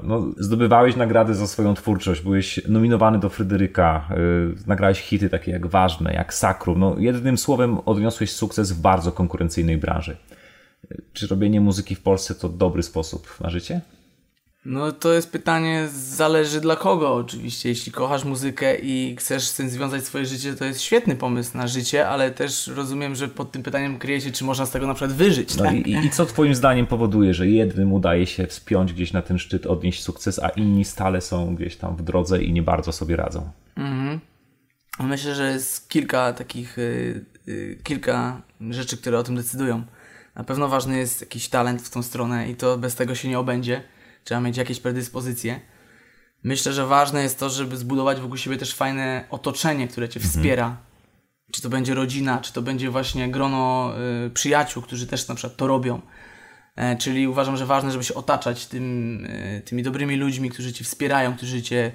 No, 0.03 0.25
zdobywałeś 0.37 0.95
nagrady 0.95 1.35
za 1.35 1.47
swoją 1.47 1.73
twórczość, 1.73 2.21
byłeś 2.21 2.67
nominowany 2.67 3.19
do 3.19 3.29
Fryderyka, 3.29 4.09
yy, 4.09 4.55
nagrałeś 4.67 4.99
hity 4.99 5.29
takie 5.29 5.51
jak 5.51 5.67
Ważne, 5.67 6.13
jak 6.13 6.33
Sakrum. 6.33 6.79
No, 6.79 6.95
jednym 6.97 7.37
słowem 7.37 7.77
odniosłeś 7.85 8.31
sukces 8.31 8.71
w 8.71 8.81
bardzo 8.81 9.11
konkurencyjnej 9.11 9.77
branży. 9.77 10.17
Yy, 10.89 11.01
Czy 11.13 11.27
robienie 11.27 11.61
muzyki 11.61 11.95
w 11.95 12.01
Polsce 12.01 12.35
to 12.35 12.49
dobry 12.49 12.83
sposób 12.83 13.37
na 13.41 13.49
życie? 13.49 13.81
No 14.69 14.91
to 14.91 15.13
jest 15.13 15.31
pytanie, 15.31 15.87
zależy 15.93 16.61
dla 16.61 16.75
kogo 16.75 17.15
oczywiście. 17.15 17.69
Jeśli 17.69 17.91
kochasz 17.91 18.23
muzykę 18.23 18.75
i 18.79 19.15
chcesz 19.19 19.47
z 19.47 19.55
tym 19.55 19.69
związać 19.69 20.05
swoje 20.05 20.25
życie, 20.25 20.53
to 20.53 20.65
jest 20.65 20.81
świetny 20.81 21.15
pomysł 21.15 21.57
na 21.57 21.67
życie, 21.67 22.07
ale 22.07 22.31
też 22.31 22.67
rozumiem, 22.67 23.15
że 23.15 23.27
pod 23.27 23.51
tym 23.51 23.63
pytaniem 23.63 23.99
kryje 23.99 24.21
się, 24.21 24.31
czy 24.31 24.43
można 24.43 24.65
z 24.65 24.71
tego 24.71 24.87
na 24.87 24.93
przykład 24.93 25.17
wyżyć. 25.17 25.57
No 25.57 25.63
tak? 25.63 25.75
i, 25.75 26.05
i 26.05 26.09
co 26.09 26.25
twoim 26.25 26.55
zdaniem 26.55 26.87
powoduje, 26.87 27.33
że 27.33 27.47
jednym 27.47 27.93
udaje 27.93 28.27
się 28.27 28.47
wspiąć 28.47 28.93
gdzieś 28.93 29.13
na 29.13 29.21
ten 29.21 29.39
szczyt, 29.39 29.65
odnieść 29.65 30.03
sukces, 30.03 30.39
a 30.39 30.49
inni 30.49 30.85
stale 30.85 31.21
są 31.21 31.55
gdzieś 31.55 31.75
tam 31.75 31.95
w 31.95 32.01
drodze 32.01 32.43
i 32.43 32.53
nie 32.53 32.61
bardzo 32.61 32.91
sobie 32.91 33.15
radzą? 33.15 33.51
Myślę, 34.99 35.35
że 35.35 35.51
jest 35.51 35.89
kilka 35.89 36.33
takich, 36.33 36.77
y, 36.77 37.25
y, 37.47 37.79
kilka 37.83 38.41
rzeczy, 38.69 38.97
które 38.97 39.19
o 39.19 39.23
tym 39.23 39.35
decydują. 39.35 39.83
Na 40.35 40.43
pewno 40.43 40.67
ważny 40.67 40.97
jest 40.97 41.21
jakiś 41.21 41.49
talent 41.49 41.81
w 41.81 41.89
tą 41.89 42.03
stronę 42.03 42.49
i 42.49 42.55
to 42.55 42.77
bez 42.77 42.95
tego 42.95 43.15
się 43.15 43.29
nie 43.29 43.39
obędzie. 43.39 43.83
Trzeba 44.29 44.41
mieć 44.41 44.57
jakieś 44.57 44.79
predyspozycje. 44.79 45.59
Myślę, 46.43 46.73
że 46.73 46.85
ważne 46.85 47.23
jest 47.23 47.39
to, 47.39 47.49
żeby 47.49 47.77
zbudować 47.77 48.19
wokół 48.19 48.37
siebie 48.37 48.57
też 48.57 48.73
fajne 48.75 49.25
otoczenie, 49.29 49.87
które 49.87 50.09
cię 50.09 50.19
wspiera. 50.19 50.77
Czy 51.51 51.61
to 51.61 51.69
będzie 51.69 51.93
rodzina, 51.93 52.37
czy 52.37 52.53
to 52.53 52.61
będzie 52.61 52.89
właśnie 52.89 53.31
grono 53.31 53.93
y, 54.25 54.29
przyjaciół, 54.29 54.83
którzy 54.83 55.07
też 55.07 55.27
na 55.27 55.35
przykład 55.35 55.57
to 55.57 55.67
robią. 55.67 56.01
E, 56.75 56.97
czyli 56.97 57.27
uważam, 57.27 57.57
że 57.57 57.65
ważne, 57.65 57.91
żeby 57.91 58.03
się 58.03 58.13
otaczać 58.13 58.65
tym, 58.65 59.27
e, 59.29 59.61
tymi 59.61 59.83
dobrymi 59.83 60.15
ludźmi, 60.15 60.49
którzy 60.49 60.73
cię 60.73 60.83
wspierają, 60.83 61.35
którzy 61.35 61.61
cię 61.61 61.91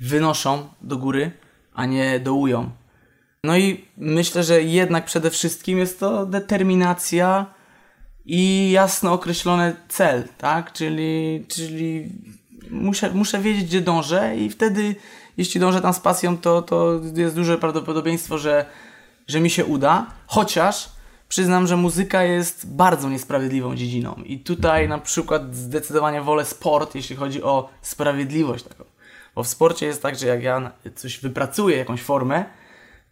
wynoszą 0.00 0.68
do 0.82 0.96
góry, 0.96 1.30
a 1.74 1.86
nie 1.86 2.20
dołują. 2.20 2.70
No 3.44 3.58
i 3.58 3.84
myślę, 3.96 4.44
że 4.44 4.62
jednak 4.62 5.04
przede 5.04 5.30
wszystkim 5.30 5.78
jest 5.78 6.00
to 6.00 6.26
determinacja 6.26 7.53
i 8.26 8.70
jasno 8.70 9.12
określony 9.12 9.76
cel, 9.88 10.28
tak? 10.38 10.72
Czyli, 10.72 11.44
czyli 11.48 12.08
muszę, 12.70 13.10
muszę 13.10 13.38
wiedzieć, 13.38 13.64
gdzie 13.64 13.80
dążę 13.80 14.36
i 14.36 14.50
wtedy, 14.50 14.96
jeśli 15.36 15.60
dążę 15.60 15.80
tam 15.80 15.94
z 15.94 16.00
pasją, 16.00 16.38
to, 16.38 16.62
to 16.62 17.00
jest 17.16 17.34
duże 17.34 17.58
prawdopodobieństwo, 17.58 18.38
że, 18.38 18.66
że 19.28 19.40
mi 19.40 19.50
się 19.50 19.64
uda. 19.64 20.06
Chociaż 20.26 20.90
przyznam, 21.28 21.66
że 21.66 21.76
muzyka 21.76 22.22
jest 22.22 22.74
bardzo 22.74 23.08
niesprawiedliwą 23.08 23.76
dziedziną 23.76 24.14
i 24.24 24.38
tutaj 24.38 24.88
na 24.88 24.98
przykład 24.98 25.56
zdecydowanie 25.56 26.22
wolę 26.22 26.44
sport, 26.44 26.94
jeśli 26.94 27.16
chodzi 27.16 27.42
o 27.42 27.68
sprawiedliwość 27.82 28.64
taką. 28.64 28.84
Bo 29.34 29.42
w 29.42 29.48
sporcie 29.48 29.86
jest 29.86 30.02
tak, 30.02 30.18
że 30.18 30.26
jak 30.26 30.42
ja 30.42 30.72
coś 30.94 31.18
wypracuję, 31.18 31.76
jakąś 31.76 32.02
formę, 32.02 32.44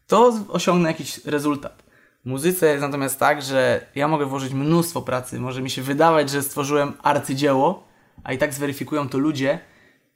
to 0.07 0.35
osiągnę 0.49 0.89
jakiś 0.89 1.25
rezultat. 1.25 1.82
Muzyce 2.25 2.67
jest 2.67 2.83
natomiast 2.83 3.19
tak, 3.19 3.43
że 3.43 3.87
ja 3.95 4.09
mogę 4.09 4.27
włożyć 4.27 4.53
mnóstwo 4.53 5.03
pracy, 5.03 5.41
może 5.41 5.63
mi 5.63 5.71
się 5.71 5.83
wydawać, 5.83 6.31
że 6.31 6.43
stworzyłem 6.43 6.93
arcydzieło, 7.03 7.89
a 8.25 8.33
i 8.33 8.39
tak 8.39 8.55
zweryfikują 8.55 9.09
to 9.09 9.19
ludzie 9.19 9.59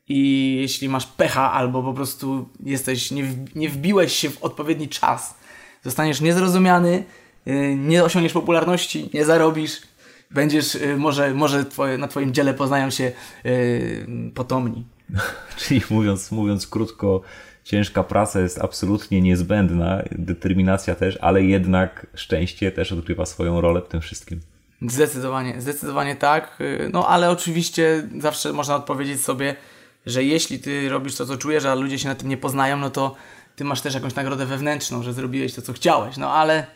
i 0.09 0.57
jeśli 0.61 0.89
masz 0.89 1.07
pecha 1.07 1.53
albo 1.53 1.83
po 1.83 1.95
prostu 1.95 2.49
jesteś, 2.61 3.11
nie, 3.11 3.25
nie 3.55 3.69
wbiłeś 3.69 4.13
się 4.13 4.31
w 4.31 4.43
odpowiedni 4.43 4.89
czas, 4.89 5.35
zostaniesz 5.83 6.21
niezrozumiany, 6.21 7.05
yy, 7.47 7.77
nie 7.77 8.05
osiągniesz 8.05 8.33
popularności, 8.33 9.11
nie 9.15 9.25
zarobisz, 9.25 9.83
będziesz, 10.31 10.75
yy, 10.75 10.97
może, 10.97 11.35
może 11.35 11.65
twoje, 11.65 11.99
na 11.99 12.09
twoim 12.09 12.35
dziele 12.35 12.55
poznają 12.55 12.91
się 12.91 13.13
yy, 13.45 14.07
potomni. 14.35 14.85
Czyli 15.57 15.83
mówiąc, 15.91 16.33
mówiąc 16.33 16.67
krótko, 16.67 17.21
ciężka 17.67 18.03
praca 18.03 18.41
jest 18.41 18.59
absolutnie 18.59 19.21
niezbędna, 19.21 20.03
determinacja 20.11 20.95
też, 20.95 21.19
ale 21.21 21.43
jednak 21.43 22.07
szczęście 22.15 22.73
też 22.73 22.93
odgrywa 22.93 23.27
swoją 23.27 23.61
rolę 23.61 23.83
w 23.83 23.89
tym 23.89 24.01
wszystkim. 24.01 24.41
Zdecydowanie, 24.83 25.61
zdecydowanie 25.61 26.17
tak. 26.17 26.59
No 26.93 27.09
ale 27.09 27.31
oczywiście 27.31 28.09
zawsze 28.21 28.53
można 28.53 28.77
odpowiedzieć 28.77 29.21
sobie, 29.21 29.57
że 30.07 30.25
jeśli 30.25 30.59
ty 30.59 30.89
robisz 30.89 31.17
to, 31.17 31.27
co 31.27 31.37
czujesz, 31.37 31.65
a 31.65 31.75
ludzie 31.75 31.99
się 31.99 32.09
na 32.09 32.15
tym 32.15 32.29
nie 32.29 32.37
poznają, 32.37 32.77
no 32.77 32.91
to 32.91 33.15
ty 33.57 33.65
masz 33.65 33.81
też 33.81 33.95
jakąś 33.95 34.15
nagrodę 34.15 34.47
wewnętrzną, 34.47 35.03
że 35.03 35.13
zrobiłeś 35.13 35.55
to, 35.55 35.63
co 35.63 35.73
chciałeś. 35.73 36.17
No 36.17 36.33
ale 36.33 36.67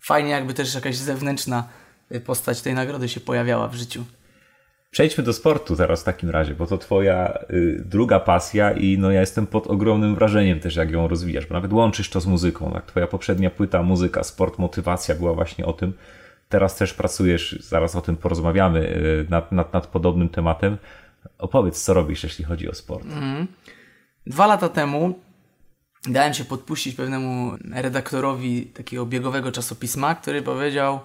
fajnie 0.00 0.30
jakby 0.30 0.54
też 0.54 0.74
jakaś 0.74 0.96
zewnętrzna 0.96 1.68
postać 2.24 2.60
tej 2.62 2.74
nagrody 2.74 3.08
się 3.08 3.20
pojawiała 3.20 3.68
w 3.68 3.74
życiu. 3.74 4.04
Przejdźmy 4.90 5.24
do 5.24 5.32
sportu 5.32 5.76
teraz 5.76 6.00
w 6.00 6.04
takim 6.04 6.30
razie, 6.30 6.54
bo 6.54 6.66
to 6.66 6.78
twoja 6.78 7.38
y, 7.50 7.82
druga 7.86 8.20
pasja 8.20 8.72
i 8.72 8.98
no 8.98 9.10
ja 9.10 9.20
jestem 9.20 9.46
pod 9.46 9.66
ogromnym 9.66 10.14
wrażeniem 10.14 10.60
też, 10.60 10.76
jak 10.76 10.90
ją 10.90 11.08
rozwijasz, 11.08 11.46
bo 11.46 11.54
nawet 11.54 11.72
łączysz 11.72 12.10
to 12.10 12.20
z 12.20 12.26
muzyką. 12.26 12.72
Tak? 12.72 12.86
Twoja 12.86 13.06
poprzednia 13.06 13.50
płyta, 13.50 13.82
muzyka, 13.82 14.24
sport, 14.24 14.58
motywacja 14.58 15.14
była 15.14 15.34
właśnie 15.34 15.66
o 15.66 15.72
tym. 15.72 15.92
Teraz 16.48 16.76
też 16.76 16.94
pracujesz, 16.94 17.58
zaraz 17.60 17.96
o 17.96 18.00
tym 18.00 18.16
porozmawiamy, 18.16 18.96
y, 18.96 19.26
nad, 19.30 19.52
nad, 19.52 19.72
nad 19.72 19.86
podobnym 19.86 20.28
tematem. 20.28 20.78
Opowiedz, 21.38 21.82
co 21.82 21.94
robisz, 21.94 22.22
jeśli 22.22 22.44
chodzi 22.44 22.68
o 22.68 22.74
sport. 22.74 23.04
Mm. 23.04 23.46
Dwa 24.26 24.46
lata 24.46 24.68
temu 24.68 25.18
dałem 26.06 26.34
się 26.34 26.44
podpuścić 26.44 26.94
pewnemu 26.94 27.52
redaktorowi 27.72 28.66
takiego 28.66 29.06
biegowego 29.06 29.52
czasopisma, 29.52 30.14
który 30.14 30.42
powiedział 30.42 31.00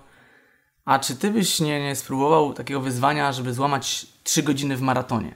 a 0.85 0.99
czy 0.99 1.15
ty 1.15 1.31
byś 1.31 1.59
nie, 1.59 1.83
nie 1.83 1.95
spróbował 1.95 2.53
takiego 2.53 2.81
wyzwania, 2.81 3.31
żeby 3.31 3.53
złamać 3.53 4.05
3 4.23 4.43
godziny 4.43 4.77
w 4.77 4.81
maratonie? 4.81 5.35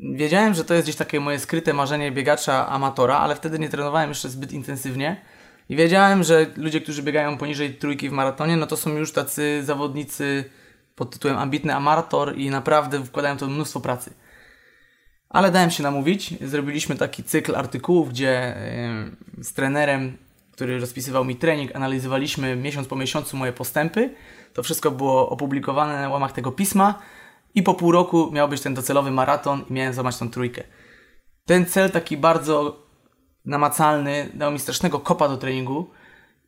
Wiedziałem, 0.00 0.54
że 0.54 0.64
to 0.64 0.74
jest 0.74 0.86
gdzieś 0.86 0.96
takie 0.96 1.20
moje 1.20 1.38
skryte 1.38 1.72
marzenie 1.72 2.12
biegacza 2.12 2.68
amatora, 2.68 3.18
ale 3.18 3.36
wtedy 3.36 3.58
nie 3.58 3.68
trenowałem 3.68 4.08
jeszcze 4.08 4.28
zbyt 4.28 4.52
intensywnie. 4.52 5.20
I 5.68 5.76
wiedziałem, 5.76 6.24
że 6.24 6.46
ludzie, 6.56 6.80
którzy 6.80 7.02
biegają 7.02 7.38
poniżej 7.38 7.74
trójki 7.74 8.08
w 8.08 8.12
maratonie, 8.12 8.56
no 8.56 8.66
to 8.66 8.76
są 8.76 8.90
już 8.90 9.12
tacy 9.12 9.62
zawodnicy 9.64 10.44
pod 10.94 11.10
tytułem 11.10 11.38
ambitny 11.38 11.74
amator 11.74 12.38
i 12.38 12.50
naprawdę 12.50 13.04
wkładają 13.04 13.36
to 13.36 13.46
mnóstwo 13.46 13.80
pracy. 13.80 14.14
Ale 15.28 15.50
dałem 15.50 15.70
się 15.70 15.82
namówić. 15.82 16.34
Zrobiliśmy 16.40 16.96
taki 16.96 17.24
cykl 17.24 17.56
artykułów, 17.56 18.10
gdzie 18.10 18.56
z 19.38 19.52
trenerem, 19.52 20.18
który 20.52 20.80
rozpisywał 20.80 21.24
mi 21.24 21.36
trening, 21.36 21.76
analizowaliśmy 21.76 22.56
miesiąc 22.56 22.88
po 22.88 22.96
miesiącu 22.96 23.36
moje 23.36 23.52
postępy 23.52 24.14
to 24.52 24.62
wszystko 24.62 24.90
było 24.90 25.28
opublikowane 25.28 26.00
na 26.00 26.08
łamach 26.08 26.32
tego 26.32 26.52
pisma 26.52 26.94
i 27.54 27.62
po 27.62 27.74
pół 27.74 27.92
roku 27.92 28.30
miał 28.32 28.48
być 28.48 28.60
ten 28.60 28.74
docelowy 28.74 29.10
maraton 29.10 29.64
i 29.70 29.72
miałem 29.72 29.94
złamać 29.94 30.18
tą 30.18 30.30
trójkę. 30.30 30.62
Ten 31.46 31.66
cel 31.66 31.90
taki 31.90 32.16
bardzo 32.16 32.86
namacalny 33.44 34.30
dał 34.34 34.52
mi 34.52 34.58
strasznego 34.58 34.98
kopa 34.98 35.28
do 35.28 35.36
treningu. 35.36 35.90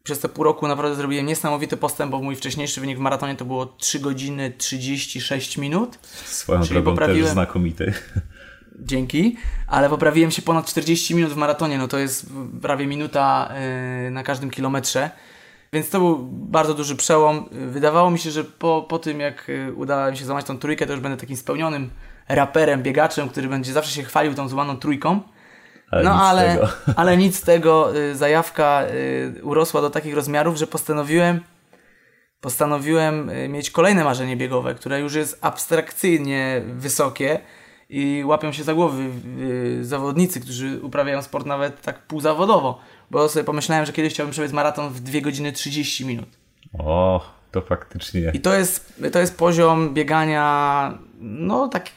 Przez 0.02 0.18
te 0.18 0.28
pół 0.28 0.44
roku 0.44 0.68
naprawdę 0.68 0.96
zrobiłem 0.96 1.26
niesamowity 1.26 1.76
postęp, 1.76 2.10
bo 2.10 2.22
mój 2.22 2.36
wcześniejszy 2.36 2.80
wynik 2.80 2.98
w 2.98 3.00
maratonie 3.00 3.36
to 3.36 3.44
było 3.44 3.66
3 3.66 4.00
godziny 4.00 4.52
36 4.58 5.58
minut. 5.58 5.98
Swoją 6.24 6.60
Czyli 6.60 6.72
drogą 6.72 6.90
poprawiłem... 6.90 7.22
też 7.22 7.32
znakomity. 7.32 7.92
Dzięki, 8.80 9.36
ale 9.66 9.88
poprawiłem 9.88 10.30
się 10.30 10.42
ponad 10.42 10.66
40 10.66 11.14
minut 11.14 11.32
w 11.32 11.36
maratonie, 11.36 11.78
no 11.78 11.88
to 11.88 11.98
jest 11.98 12.26
prawie 12.62 12.86
minuta 12.86 13.52
yy, 14.04 14.10
na 14.10 14.22
każdym 14.22 14.50
kilometrze. 14.50 15.10
Więc 15.72 15.90
to 15.90 15.98
był 15.98 16.18
bardzo 16.30 16.74
duży 16.74 16.96
przełom. 16.96 17.48
Wydawało 17.50 18.10
mi 18.10 18.18
się, 18.18 18.30
że 18.30 18.44
po, 18.44 18.86
po 18.88 18.98
tym, 18.98 19.20
jak 19.20 19.48
y, 19.48 19.72
udało 19.76 20.10
mi 20.10 20.16
się 20.16 20.24
złamać 20.24 20.44
tą 20.44 20.58
trójkę, 20.58 20.86
to 20.86 20.92
już 20.92 21.02
będę 21.02 21.18
takim 21.18 21.36
spełnionym 21.36 21.90
raperem, 22.28 22.82
biegaczem, 22.82 23.28
który 23.28 23.48
będzie 23.48 23.72
zawsze 23.72 23.92
się 23.92 24.02
chwalił 24.02 24.34
tą 24.34 24.48
złamaną 24.48 24.76
trójką. 24.76 25.20
Ale 25.90 26.04
no 26.04 26.22
ale, 26.22 26.58
ale 26.96 27.16
nic 27.16 27.36
z 27.36 27.40
tego. 27.40 27.96
Y, 27.96 28.16
zajawka 28.16 28.82
y, 29.38 29.44
urosła 29.44 29.80
do 29.80 29.90
takich 29.90 30.14
rozmiarów, 30.14 30.56
że 30.56 30.66
postanowiłem 30.66 31.40
postanowiłem 32.40 33.30
mieć 33.48 33.70
kolejne 33.70 34.04
marzenie 34.04 34.36
biegowe, 34.36 34.74
które 34.74 35.00
już 35.00 35.14
jest 35.14 35.38
abstrakcyjnie 35.40 36.62
wysokie 36.66 37.40
i 37.88 38.22
łapią 38.26 38.52
się 38.52 38.64
za 38.64 38.74
głowy 38.74 39.10
zawodnicy, 39.80 40.40
którzy 40.40 40.80
uprawiają 40.82 41.22
sport 41.22 41.46
nawet 41.46 41.82
tak 41.82 42.06
półzawodowo 42.06 42.80
bo 43.12 43.28
sobie 43.28 43.44
pomyślałem, 43.44 43.86
że 43.86 43.92
kiedyś 43.92 44.14
chciałbym 44.14 44.32
przebiec 44.32 44.52
maraton 44.52 44.88
w 44.92 45.00
2 45.00 45.20
godziny 45.20 45.52
30 45.52 46.06
minut. 46.06 46.28
O, 46.78 47.20
to 47.50 47.60
faktycznie. 47.60 48.30
I 48.34 48.40
to 48.40 48.54
jest, 48.54 49.02
to 49.12 49.18
jest 49.18 49.36
poziom 49.36 49.94
biegania, 49.94 50.98
no 51.20 51.68
tak, 51.68 51.90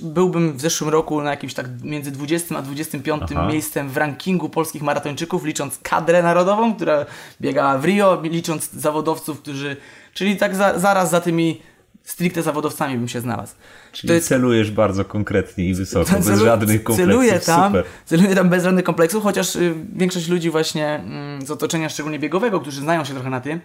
byłbym 0.00 0.52
w 0.52 0.60
zeszłym 0.60 0.90
roku 0.90 1.22
na 1.22 1.30
jakimś 1.30 1.54
tak 1.54 1.66
między 1.82 2.10
20 2.10 2.58
a 2.58 2.62
25 2.62 3.22
Aha. 3.22 3.46
miejscem 3.46 3.88
w 3.88 3.96
rankingu 3.96 4.48
polskich 4.48 4.82
maratończyków, 4.82 5.44
licząc 5.44 5.78
kadrę 5.78 6.22
narodową, 6.22 6.74
która 6.74 7.06
biegała 7.40 7.78
w 7.78 7.84
Rio, 7.84 8.20
licząc 8.22 8.70
zawodowców, 8.72 9.40
którzy, 9.40 9.76
czyli 10.14 10.36
tak 10.36 10.56
za, 10.56 10.78
zaraz 10.78 11.10
za 11.10 11.20
tymi 11.20 11.60
stricte 12.08 12.42
zawodowcami 12.42 12.98
bym 12.98 13.08
się 13.08 13.20
znalazł. 13.20 13.54
Czyli 13.92 14.12
jest... 14.12 14.28
celujesz 14.28 14.70
bardzo 14.70 15.04
konkretnie 15.04 15.64
i 15.64 15.74
wysoko, 15.74 16.04
Celu... 16.04 16.24
bez 16.30 16.40
żadnych 16.40 16.82
kompleksów. 16.84 17.12
Celuję 17.12 17.40
tam, 17.40 17.72
Super. 17.72 17.84
celuję 18.04 18.34
tam 18.34 18.48
bez 18.48 18.64
żadnych 18.64 18.84
kompleksów, 18.84 19.22
chociaż 19.22 19.56
y, 19.56 19.74
większość 19.92 20.28
ludzi 20.28 20.50
właśnie 20.50 21.04
y, 21.42 21.46
z 21.46 21.50
otoczenia, 21.50 21.88
szczególnie 21.88 22.18
biegowego, 22.18 22.60
którzy 22.60 22.80
znają 22.80 23.04
się 23.04 23.14
trochę 23.14 23.30
na 23.30 23.40
tym, 23.40 23.60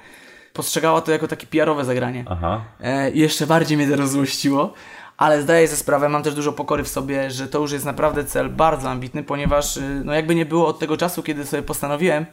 postrzegała 0.54 1.02
to 1.02 1.12
jako 1.12 1.28
takie 1.28 1.48
PR-owe 1.48 1.86
zagranie. 1.86 2.26
Aha. 2.28 2.62
E, 2.80 3.12
jeszcze 3.12 3.48
bardziej 3.48 3.78
mnie 3.78 3.88
to 3.88 3.96
rozłościło, 3.96 4.74
ale 5.18 5.42
zdaję 5.42 5.68
sobie 5.68 5.78
sprawę, 5.78 6.10
mam 6.10 6.24
też 6.24 6.34
dużo 6.34 6.54
pokory 6.54 6.84
w 6.84 6.88
sobie, 6.88 7.32
że 7.32 7.48
to 7.48 7.60
już 7.60 7.72
jest 7.72 7.86
naprawdę 7.86 8.26
cel 8.26 8.50
bardzo 8.50 8.90
ambitny, 8.90 9.24
ponieważ 9.24 9.78
y, 9.78 10.02
no 10.06 10.14
jakby 10.14 10.36
nie 10.36 10.46
było 10.46 10.68
od 10.68 10.80
tego 10.80 10.98
czasu, 10.98 11.24
kiedy 11.24 11.46
sobie 11.46 11.64
postanowiłem, 11.64 12.26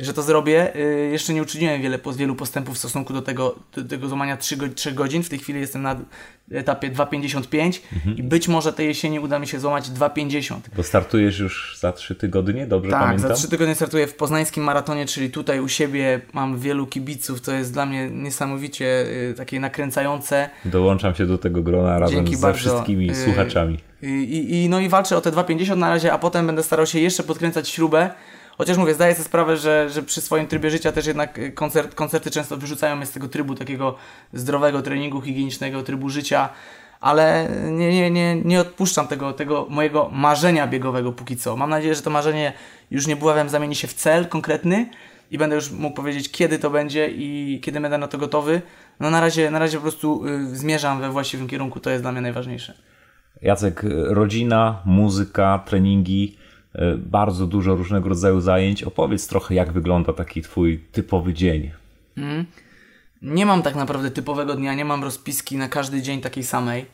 że 0.00 0.14
to 0.14 0.22
zrobię. 0.22 0.76
Y, 0.76 1.10
jeszcze 1.12 1.34
nie 1.34 1.42
uczyniłem 1.42 1.82
wiele, 1.82 1.98
wielu 2.16 2.34
postępów 2.34 2.74
w 2.74 2.78
stosunku 2.78 3.12
do 3.12 3.22
tego, 3.22 3.56
do 3.76 3.84
tego 3.84 4.08
złamania 4.08 4.36
3, 4.36 4.56
3 4.74 4.92
godzin. 4.92 5.22
W 5.22 5.28
tej 5.28 5.38
chwili 5.38 5.60
jestem 5.60 5.82
na 5.82 5.96
etapie 6.52 6.90
2,55 6.90 7.80
mhm. 7.92 8.16
i 8.16 8.22
być 8.22 8.48
może 8.48 8.72
tej 8.72 8.86
jesieni 8.86 9.20
uda 9.20 9.38
mi 9.38 9.46
się 9.46 9.60
złamać 9.60 9.90
2,50. 9.90 10.56
Bo 10.76 10.82
startujesz 10.82 11.38
już 11.38 11.76
za 11.80 11.92
3 11.92 12.14
tygodnie, 12.14 12.66
dobrze 12.66 12.90
tak, 12.90 13.00
pamiętam? 13.00 13.28
Tak, 13.28 13.36
za 13.36 13.42
3 13.42 13.50
tygodnie 13.50 13.74
startuję 13.74 14.06
w 14.06 14.14
poznańskim 14.14 14.64
maratonie, 14.64 15.06
czyli 15.06 15.30
tutaj 15.30 15.60
u 15.60 15.68
siebie 15.68 16.20
mam 16.32 16.58
wielu 16.58 16.86
kibiców. 16.86 17.40
To 17.40 17.52
jest 17.52 17.72
dla 17.72 17.86
mnie 17.86 18.10
niesamowicie 18.10 19.06
y, 19.30 19.34
takie 19.36 19.60
nakręcające. 19.60 20.50
Dołączam 20.64 21.14
się 21.14 21.26
do 21.26 21.38
tego 21.38 21.62
grona 21.62 21.98
razem 21.98 22.16
Dzięki 22.16 22.36
ze 22.36 22.42
bardzo. 22.42 22.58
wszystkimi 22.58 23.10
y, 23.10 23.14
słuchaczami. 23.14 23.78
I, 24.02 24.62
i, 24.64 24.68
no 24.68 24.80
i 24.80 24.88
walczę 24.88 25.16
o 25.16 25.20
te 25.20 25.32
2,50 25.32 25.76
na 25.76 25.88
razie, 25.88 26.12
a 26.12 26.18
potem 26.18 26.46
będę 26.46 26.62
starał 26.62 26.86
się 26.86 26.98
jeszcze 26.98 27.22
podkręcać 27.22 27.68
śrubę 27.68 28.10
Chociaż 28.60 28.76
mówię, 28.76 28.94
zdaję 28.94 29.14
sobie 29.14 29.24
sprawę, 29.24 29.56
że, 29.56 29.90
że 29.90 30.02
przy 30.02 30.20
swoim 30.20 30.46
trybie 30.46 30.70
życia 30.70 30.92
też 30.92 31.06
jednak 31.06 31.38
y, 31.38 31.52
koncert, 31.52 31.94
koncerty 31.94 32.30
często 32.30 32.56
wyrzucają 32.56 32.96
mnie 32.96 33.06
z 33.06 33.10
tego 33.10 33.28
trybu 33.28 33.54
takiego 33.54 33.96
zdrowego 34.32 34.82
treningu, 34.82 35.20
higienicznego 35.20 35.82
trybu 35.82 36.08
życia, 36.08 36.48
ale 37.00 37.48
nie, 37.70 37.92
nie, 37.92 38.10
nie, 38.10 38.36
nie 38.36 38.60
odpuszczam 38.60 39.08
tego, 39.08 39.32
tego 39.32 39.66
mojego 39.70 40.10
marzenia 40.12 40.66
biegowego 40.66 41.12
póki 41.12 41.36
co. 41.36 41.56
Mam 41.56 41.70
nadzieję, 41.70 41.94
że 41.94 42.02
to 42.02 42.10
marzenie 42.10 42.52
już 42.90 43.06
niebawem 43.06 43.48
zamieni 43.48 43.74
się 43.74 43.88
w 43.88 43.94
cel 43.94 44.28
konkretny 44.28 44.90
i 45.30 45.38
będę 45.38 45.56
już 45.56 45.70
mógł 45.70 45.96
powiedzieć, 45.96 46.30
kiedy 46.30 46.58
to 46.58 46.70
będzie 46.70 47.08
i 47.08 47.60
kiedy 47.62 47.80
będę 47.80 47.98
na 47.98 48.08
to 48.08 48.18
gotowy, 48.18 48.62
no 49.00 49.10
na 49.10 49.20
razie, 49.20 49.50
na 49.50 49.58
razie 49.58 49.76
po 49.76 49.82
prostu 49.82 50.26
y, 50.26 50.56
zmierzam 50.56 51.00
we 51.00 51.10
właściwym 51.10 51.48
kierunku, 51.48 51.80
to 51.80 51.90
jest 51.90 52.04
dla 52.04 52.12
mnie 52.12 52.20
najważniejsze. 52.20 52.74
Jacek, 53.42 53.82
rodzina, 54.08 54.82
muzyka, 54.84 55.62
treningi, 55.66 56.36
y, 56.36 56.39
bardzo 56.98 57.46
dużo 57.46 57.74
różnego 57.74 58.08
rodzaju 58.08 58.40
zajęć. 58.40 58.82
Opowiedz 58.82 59.26
trochę, 59.26 59.54
jak 59.54 59.72
wygląda 59.72 60.12
taki 60.12 60.42
twój 60.42 60.78
typowy 60.92 61.34
dzień. 61.34 61.70
Nie 63.22 63.46
mam 63.46 63.62
tak 63.62 63.74
naprawdę 63.74 64.10
typowego 64.10 64.54
dnia, 64.54 64.74
nie 64.74 64.84
mam 64.84 65.04
rozpiski 65.04 65.56
na 65.56 65.68
każdy 65.68 66.02
dzień 66.02 66.20
takiej 66.20 66.44
samej, 66.44 66.86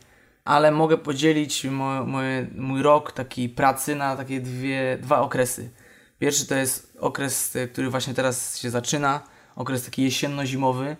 ale 0.45 0.71
mogę 0.71 0.99
podzielić 0.99 1.65
mo, 1.65 2.05
moje, 2.05 2.47
mój 2.57 2.83
rok 2.83 3.13
takiej 3.13 3.49
pracy 3.49 3.95
na 3.95 4.17
takie 4.17 4.41
dwie, 4.41 4.99
dwa 5.03 5.21
okresy. 5.21 5.71
Pierwszy 6.19 6.47
to 6.47 6.55
jest 6.55 6.97
okres, 7.01 7.57
y, 7.57 7.69
który 7.69 7.91
właśnie 7.91 8.15
teraz 8.15 8.59
się 8.59 8.71
zaczyna, 8.71 9.21
okres 9.57 9.85
taki 9.85 10.03
jesienno-zimowy, 10.03 10.97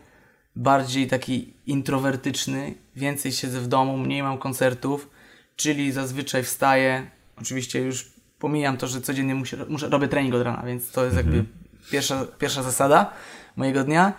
bardziej 0.57 1.07
taki 1.07 1.53
introwertyczny, 1.67 2.75
więcej 2.97 3.33
siedzę 3.33 3.61
w 3.61 3.67
domu, 3.67 3.97
mniej 3.99 4.23
mam 4.23 4.39
koncertów, 4.39 5.11
czyli 5.57 5.93
zazwyczaj 5.93 6.43
wstaję, 6.43 7.11
oczywiście 7.37 7.81
już 7.81 8.16
pomijam 8.39 8.77
to, 8.77 8.87
że 8.87 9.01
codziennie 9.01 9.35
muszę, 9.35 9.57
muszę 9.69 9.89
robię 9.89 10.09
trening 10.09 10.35
od 10.35 10.43
rana, 10.43 10.63
więc 10.67 10.91
to 10.91 11.05
jest 11.05 11.17
jakby 11.17 11.45
pierwsza, 11.91 12.27
pierwsza 12.39 12.63
zasada 12.63 13.13
mojego 13.57 13.85
dnia. 13.85 14.13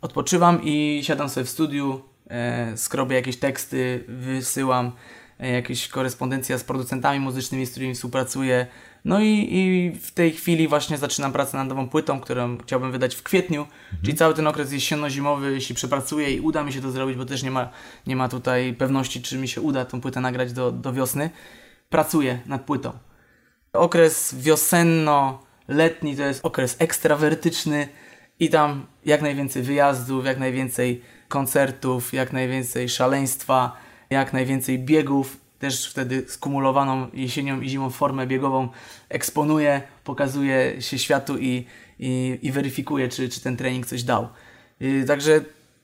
Odpoczywam 0.00 0.60
i 0.62 1.00
siadam 1.04 1.28
sobie 1.28 1.44
w 1.44 1.50
studiu, 1.50 2.02
e, 2.30 2.76
skrobię 2.76 3.16
jakieś 3.16 3.36
teksty, 3.36 4.04
wysyłam 4.08 4.92
e, 5.40 5.50
jakieś 5.50 5.88
korespondencja 5.88 6.58
z 6.58 6.64
producentami 6.64 7.20
muzycznymi, 7.20 7.66
z 7.66 7.70
którymi 7.70 7.94
współpracuję. 7.94 8.66
No 9.04 9.20
i, 9.20 9.48
i 9.50 9.92
w 10.00 10.10
tej 10.10 10.32
chwili 10.32 10.68
właśnie 10.68 10.98
zaczynam 10.98 11.32
pracę 11.32 11.56
nad 11.56 11.68
nową 11.68 11.88
płytą, 11.88 12.20
którą 12.20 12.58
chciałbym 12.58 12.92
wydać 12.92 13.14
w 13.14 13.22
kwietniu. 13.22 13.66
Czyli 14.02 14.14
cały 14.14 14.34
ten 14.34 14.46
okres 14.46 14.72
jesienno-zimowy, 14.72 15.52
jeśli 15.52 15.74
przepracuję 15.74 16.30
i 16.30 16.40
uda 16.40 16.64
mi 16.64 16.72
się 16.72 16.80
to 16.80 16.90
zrobić, 16.90 17.16
bo 17.16 17.24
też 17.24 17.42
nie 17.42 17.50
ma, 17.50 17.68
nie 18.06 18.16
ma 18.16 18.28
tutaj 18.28 18.74
pewności, 18.74 19.22
czy 19.22 19.38
mi 19.38 19.48
się 19.48 19.60
uda 19.60 19.84
tą 19.84 20.00
płytę 20.00 20.20
nagrać 20.20 20.52
do, 20.52 20.72
do 20.72 20.92
wiosny, 20.92 21.30
pracuję 21.90 22.38
nad 22.46 22.62
płytą. 22.62 22.92
Okres 23.74 24.34
wiosenno-letni 24.34 26.16
to 26.16 26.22
jest 26.22 26.44
okres 26.44 26.76
ekstrawertyczny 26.78 27.88
i 28.40 28.50
tam 28.50 28.86
jak 29.04 29.22
najwięcej 29.22 29.62
wyjazdów, 29.62 30.26
jak 30.26 30.38
najwięcej 30.38 31.02
koncertów, 31.28 32.12
jak 32.12 32.32
najwięcej 32.32 32.88
szaleństwa, 32.88 33.76
jak 34.10 34.32
najwięcej 34.32 34.78
biegów. 34.78 35.36
Też 35.58 35.90
wtedy 35.90 36.24
skumulowaną 36.28 37.06
jesienią 37.12 37.60
i 37.60 37.68
zimą 37.68 37.90
formę 37.90 38.26
biegową 38.26 38.68
eksponuję, 39.08 39.82
pokazuję 40.04 40.82
się 40.82 40.98
światu 40.98 41.38
i, 41.38 41.66
i, 41.98 42.38
i 42.42 42.52
weryfikuję, 42.52 43.08
czy, 43.08 43.28
czy 43.28 43.40
ten 43.40 43.56
trening 43.56 43.86
coś 43.86 44.02
dał. 44.02 44.28
Yy, 44.80 45.04
także 45.04 45.40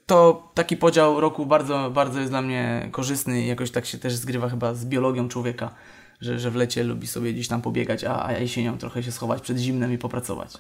to 0.07 0.51
taki 0.55 0.77
podział 0.77 1.21
roku 1.21 1.47
bardzo, 1.47 1.91
bardzo 1.91 2.19
jest 2.21 2.33
dla 2.33 2.43
mnie 2.43 2.89
korzystny 2.93 3.43
i 3.43 3.47
jakoś 3.47 3.71
tak 3.71 3.87
się 3.87 3.99
też 3.99 4.15
zgrywa 4.15 4.49
chyba 4.49 4.75
z 4.75 4.85
biologią 4.85 5.29
człowieka, 5.29 5.75
że, 6.21 6.39
że 6.39 6.51
w 6.51 6.57
lecie 6.57 6.85
lubi 6.85 7.07
sobie 7.07 7.33
gdzieś 7.33 7.49
tam 7.49 7.63
pobiegać, 7.63 8.05
a, 8.05 8.27
a 8.27 8.33
jesienią 8.33 8.79
trochę 8.79 9.03
się 9.03 9.13
schować 9.13 9.43
przed 9.43 9.59
zimnem 9.59 9.93
i 9.93 9.99
popracować. 9.99 10.53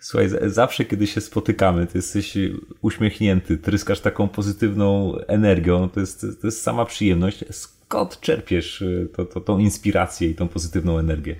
Słuchaj, 0.00 0.28
zawsze 0.46 0.84
kiedy 0.84 1.06
się 1.06 1.20
spotykamy, 1.20 1.86
ty 1.86 1.98
jesteś 1.98 2.38
uśmiechnięty, 2.82 3.56
tryskasz 3.56 4.00
taką 4.00 4.28
pozytywną 4.28 5.14
energią, 5.26 5.88
to 5.88 6.00
jest, 6.00 6.20
to 6.40 6.46
jest 6.46 6.62
sama 6.62 6.84
przyjemność. 6.84 7.44
Skąd 7.50 8.20
czerpiesz 8.20 8.82
y, 8.82 9.08
to, 9.16 9.24
to, 9.24 9.40
tą 9.40 9.58
inspirację 9.58 10.28
i 10.28 10.34
tą 10.34 10.48
pozytywną 10.48 10.98
energię? 10.98 11.36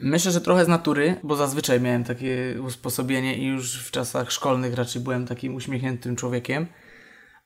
Myślę, 0.00 0.32
że 0.32 0.40
trochę 0.40 0.64
z 0.64 0.68
natury, 0.68 1.16
bo 1.22 1.36
zazwyczaj 1.36 1.80
miałem 1.80 2.04
takie 2.04 2.56
usposobienie 2.66 3.38
i 3.38 3.46
już 3.46 3.82
w 3.82 3.90
czasach 3.90 4.32
szkolnych 4.32 4.74
raczej 4.74 5.02
byłem 5.02 5.26
takim 5.26 5.54
uśmiechniętym 5.54 6.16
człowiekiem. 6.16 6.66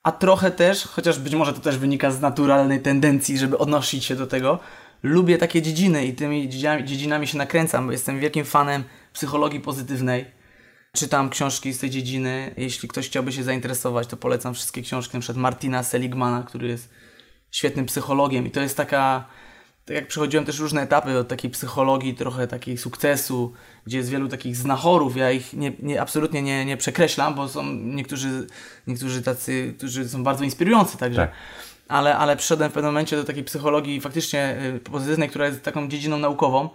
A 0.03 0.11
trochę 0.11 0.51
też, 0.51 0.83
chociaż 0.83 1.19
być 1.19 1.35
może 1.35 1.53
to 1.53 1.59
też 1.59 1.77
wynika 1.77 2.11
z 2.11 2.21
naturalnej 2.21 2.81
tendencji, 2.81 3.37
żeby 3.37 3.57
odnosić 3.57 4.05
się 4.05 4.15
do 4.15 4.27
tego, 4.27 4.59
lubię 5.03 5.37
takie 5.37 5.61
dziedziny 5.61 6.05
i 6.05 6.13
tymi 6.13 6.49
dziedzinami, 6.85 7.27
się 7.27 7.37
nakręcam, 7.37 7.85
bo 7.85 7.91
jestem 7.91 8.19
wielkim 8.19 8.45
fanem 8.45 8.83
psychologii 9.13 9.59
pozytywnej. 9.59 10.25
Czytam 10.91 11.29
książki 11.29 11.73
z 11.73 11.79
tej 11.79 11.89
dziedziny. 11.89 12.53
Jeśli 12.57 12.89
ktoś 12.89 13.07
chciałby 13.07 13.31
się 13.31 13.43
zainteresować, 13.43 14.07
to 14.07 14.17
polecam 14.17 14.53
wszystkie 14.53 14.81
książki, 14.81 15.19
przykład 15.19 15.37
Martina 15.37 15.83
Seligmana, 15.83 16.43
który 16.43 16.67
jest 16.67 16.89
świetnym 17.51 17.85
psychologiem 17.85 18.47
i 18.47 18.51
to 18.51 18.61
jest 18.61 18.77
taka, 18.77 19.27
tak 19.85 19.95
jak 19.95 20.07
przechodziłem 20.07 20.45
też 20.45 20.59
różne 20.59 20.81
etapy 20.81 21.17
od 21.17 21.27
takiej 21.27 21.51
psychologii, 21.51 22.15
trochę 22.15 22.47
takiej 22.47 22.77
sukcesu, 22.77 23.53
gdzie 23.85 23.97
jest 23.97 24.09
wielu 24.09 24.27
takich 24.27 24.55
znachorów, 24.55 25.17
ja 25.17 25.31
ich 25.31 25.53
nie, 25.53 25.71
nie, 25.79 26.01
absolutnie 26.01 26.41
nie, 26.41 26.65
nie 26.65 26.77
przekreślam, 26.77 27.35
bo 27.35 27.49
są 27.49 27.73
niektórzy, 27.73 28.47
niektórzy 28.87 29.21
tacy, 29.21 29.73
którzy 29.77 30.09
są 30.09 30.23
bardzo 30.23 30.43
inspirujący 30.43 30.97
także. 30.97 31.21
Tak. 31.21 31.31
Ale, 31.89 32.17
ale 32.17 32.35
przyszedłem 32.37 32.69
w 32.69 32.73
pewnym 32.73 32.91
momencie 32.91 33.15
do 33.15 33.23
takiej 33.23 33.43
psychologii 33.43 34.01
faktycznie 34.01 34.57
y, 34.75 34.79
pozytywnej, 34.79 35.29
która 35.29 35.45
jest 35.45 35.63
taką 35.63 35.87
dziedziną 35.87 36.17
naukową. 36.17 36.69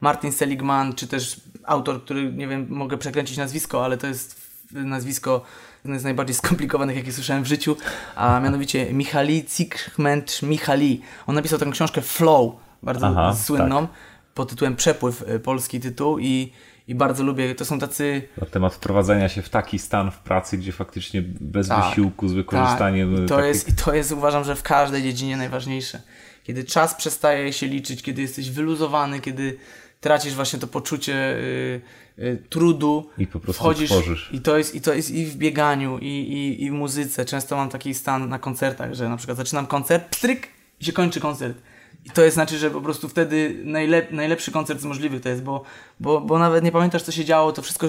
Martin 0.00 0.32
Seligman, 0.32 0.94
czy 0.94 1.06
też 1.06 1.40
autor, 1.64 2.04
który, 2.04 2.32
nie 2.32 2.48
wiem, 2.48 2.66
mogę 2.68 2.98
przekręcić 2.98 3.36
nazwisko, 3.36 3.84
ale 3.84 3.96
to 3.96 4.06
jest 4.06 4.40
nazwisko 4.72 5.44
jedno 5.84 5.98
z 5.98 6.04
najbardziej 6.04 6.36
skomplikowanych, 6.42 6.96
jakie 6.96 7.12
słyszałem 7.12 7.42
w 7.42 7.46
życiu, 7.46 7.76
a 8.16 8.40
mianowicie 8.40 8.92
Michali 8.92 9.44
Csikszentmihalyi. 9.44 11.00
On 11.26 11.34
napisał 11.34 11.58
taką 11.58 11.70
książkę 11.70 12.02
Flow, 12.02 12.54
bardzo 12.82 13.06
Aha, 13.06 13.34
słynną, 13.34 13.88
pod 14.34 14.50
tytułem 14.50 14.76
Przepływ, 14.76 15.28
y, 15.28 15.40
polski 15.40 15.80
tytuł 15.80 16.18
i, 16.18 16.52
i 16.90 16.94
bardzo 16.94 17.24
lubię, 17.24 17.54
to 17.54 17.64
są 17.64 17.78
tacy... 17.78 18.22
Na 18.40 18.46
temat 18.46 18.74
wprowadzenia 18.74 19.28
się 19.28 19.42
w 19.42 19.48
taki 19.48 19.78
stan 19.78 20.10
w 20.10 20.18
pracy, 20.18 20.58
gdzie 20.58 20.72
faktycznie 20.72 21.22
bez 21.40 21.68
Tak, 21.68 21.88
wysiłku, 21.88 22.28
z 22.28 22.32
wykorzystaniem 22.32 23.14
Tak. 23.14 23.24
I 23.24 23.28
to, 23.28 23.36
takich- 23.36 23.48
jest, 23.48 23.68
I 23.68 23.72
to 23.72 23.94
jest, 23.94 24.12
uważam, 24.12 24.44
że 24.44 24.56
w 24.56 24.62
każdej 24.62 25.02
dziedzinie 25.02 25.36
najważniejsze. 25.36 26.00
Kiedy 26.44 26.64
czas 26.64 26.94
przestaje 26.94 27.52
się 27.52 27.66
liczyć, 27.66 28.02
kiedy 28.02 28.22
jesteś 28.22 28.50
wyluzowany, 28.50 29.20
kiedy 29.20 29.56
tracisz 30.00 30.34
właśnie 30.34 30.58
to 30.58 30.66
poczucie 30.66 31.14
y, 31.14 31.80
y, 32.18 32.42
trudu. 32.48 33.10
I 33.18 33.26
po 33.26 33.40
prostu 33.40 33.62
wchodzisz 33.62 33.90
tworzysz. 33.90 34.30
I 34.32 34.40
to, 34.40 34.58
jest, 34.58 34.74
I 34.74 34.80
to 34.80 34.94
jest 34.94 35.10
i 35.10 35.26
w 35.26 35.36
bieganiu, 35.36 35.98
i, 35.98 36.06
i, 36.06 36.64
i 36.64 36.70
w 36.70 36.72
muzyce. 36.72 37.24
Często 37.24 37.56
mam 37.56 37.68
taki 37.68 37.94
stan 37.94 38.28
na 38.28 38.38
koncertach, 38.38 38.94
że 38.94 39.08
na 39.08 39.16
przykład 39.16 39.36
zaczynam 39.36 39.66
koncert, 39.66 40.08
pstryk 40.08 40.48
i 40.80 40.84
się 40.84 40.92
kończy 40.92 41.20
koncert. 41.20 41.58
I 42.04 42.10
to 42.10 42.22
jest 42.22 42.34
znaczy, 42.34 42.58
że 42.58 42.70
po 42.70 42.80
prostu 42.80 43.08
wtedy 43.08 43.60
najlep, 43.64 44.12
najlepszy 44.12 44.52
koncert 44.52 44.80
z 44.80 44.84
możliwych 44.84 45.22
to 45.22 45.28
jest, 45.28 45.42
bo, 45.42 45.62
bo, 46.00 46.20
bo 46.20 46.38
nawet 46.38 46.64
nie 46.64 46.72
pamiętasz, 46.72 47.02
co 47.02 47.12
się 47.12 47.24
działo, 47.24 47.52
to 47.52 47.62
wszystko 47.62 47.86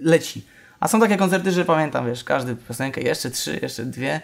leci. 0.00 0.44
A 0.80 0.88
są 0.88 1.00
takie 1.00 1.16
koncerty, 1.16 1.52
że 1.52 1.64
pamiętam, 1.64 2.06
wiesz, 2.06 2.24
każdy 2.24 2.56
piosenkę, 2.56 3.00
jeszcze 3.02 3.30
trzy, 3.30 3.58
jeszcze 3.62 3.84
dwie, 3.84 4.20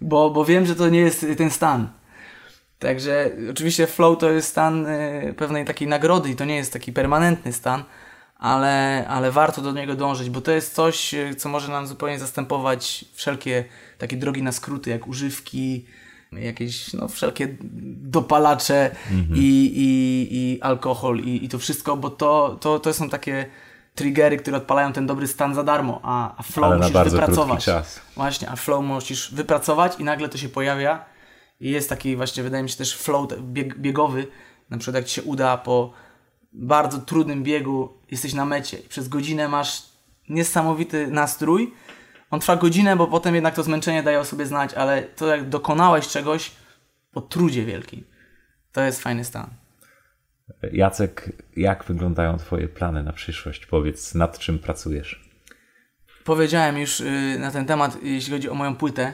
bo, 0.00 0.30
bo 0.30 0.44
wiem, 0.44 0.66
że 0.66 0.74
to 0.74 0.88
nie 0.88 1.00
jest 1.00 1.26
ten 1.36 1.50
stan. 1.50 1.88
Także 2.78 3.30
oczywiście 3.50 3.86
flow 3.86 4.18
to 4.18 4.30
jest 4.30 4.48
stan 4.48 4.86
y, 4.86 5.34
pewnej 5.36 5.64
takiej 5.64 5.88
nagrody 5.88 6.30
i 6.30 6.36
to 6.36 6.44
nie 6.44 6.56
jest 6.56 6.72
taki 6.72 6.92
permanentny 6.92 7.52
stan, 7.52 7.84
ale, 8.38 9.04
ale 9.08 9.30
warto 9.30 9.62
do 9.62 9.72
niego 9.72 9.94
dążyć, 9.94 10.30
bo 10.30 10.40
to 10.40 10.52
jest 10.52 10.74
coś, 10.74 11.14
y, 11.14 11.34
co 11.34 11.48
może 11.48 11.72
nam 11.72 11.86
zupełnie 11.86 12.18
zastępować 12.18 13.04
wszelkie 13.14 13.64
takie 13.98 14.16
drogi 14.16 14.42
na 14.42 14.52
skróty, 14.52 14.90
jak 14.90 15.06
używki, 15.06 15.86
jakieś 16.32 16.92
no, 16.92 17.08
wszelkie 17.08 17.56
dopalacze 18.02 18.90
i, 19.34 19.72
i, 19.76 20.28
i 20.36 20.62
alkohol 20.62 21.18
i, 21.18 21.44
i 21.44 21.48
to 21.48 21.58
wszystko, 21.58 21.96
bo 21.96 22.10
to, 22.10 22.58
to, 22.60 22.78
to 22.78 22.94
są 22.94 23.08
takie 23.08 23.46
triggery, 23.94 24.36
które 24.36 24.56
odpalają 24.56 24.92
ten 24.92 25.06
dobry 25.06 25.26
stan 25.26 25.54
za 25.54 25.62
darmo, 25.62 26.00
a, 26.02 26.36
a 26.36 26.42
flow 26.42 26.72
Ale 26.72 26.76
musisz 26.76 27.12
wypracować. 27.12 27.64
czas. 27.64 28.00
Właśnie, 28.14 28.50
a 28.50 28.56
flow 28.56 28.84
musisz 28.84 29.34
wypracować 29.34 29.92
i 29.98 30.04
nagle 30.04 30.28
to 30.28 30.38
się 30.38 30.48
pojawia 30.48 31.04
i 31.60 31.70
jest 31.70 31.88
taki 31.88 32.16
właśnie, 32.16 32.42
wydaje 32.42 32.62
mi 32.62 32.70
się 32.70 32.76
też 32.76 32.96
flow 32.96 33.28
bieg, 33.40 33.78
biegowy, 33.78 34.26
na 34.70 34.78
przykład 34.78 34.94
jak 34.94 35.04
Ci 35.04 35.14
się 35.14 35.22
uda 35.22 35.56
po 35.56 35.92
bardzo 36.52 36.98
trudnym 36.98 37.42
biegu, 37.42 37.92
jesteś 38.10 38.34
na 38.34 38.44
mecie 38.44 38.78
i 38.78 38.88
przez 38.88 39.08
godzinę 39.08 39.48
masz 39.48 39.82
niesamowity 40.28 41.06
nastrój, 41.06 41.74
on 42.30 42.40
trwa 42.40 42.56
godzinę, 42.56 42.96
bo 42.96 43.06
potem 43.06 43.34
jednak 43.34 43.54
to 43.54 43.62
zmęczenie 43.62 44.02
daje 44.02 44.20
o 44.20 44.24
sobie 44.24 44.46
znać, 44.46 44.74
ale 44.74 45.02
to 45.02 45.26
jak 45.26 45.48
dokonałeś 45.48 46.08
czegoś 46.08 46.50
po 47.12 47.20
trudzie 47.20 47.64
wielkim, 47.64 48.04
to 48.72 48.80
jest 48.80 49.02
fajny 49.02 49.24
stan. 49.24 49.50
Jacek, 50.72 51.32
jak 51.56 51.84
wyglądają 51.84 52.36
Twoje 52.36 52.68
plany 52.68 53.02
na 53.02 53.12
przyszłość? 53.12 53.66
Powiedz, 53.66 54.14
nad 54.14 54.38
czym 54.38 54.58
pracujesz? 54.58 55.26
Powiedziałem 56.24 56.78
już 56.78 57.00
y, 57.00 57.36
na 57.38 57.50
ten 57.50 57.66
temat, 57.66 57.98
jeśli 58.02 58.32
chodzi 58.32 58.48
o 58.48 58.54
moją 58.54 58.76
płytę. 58.76 59.12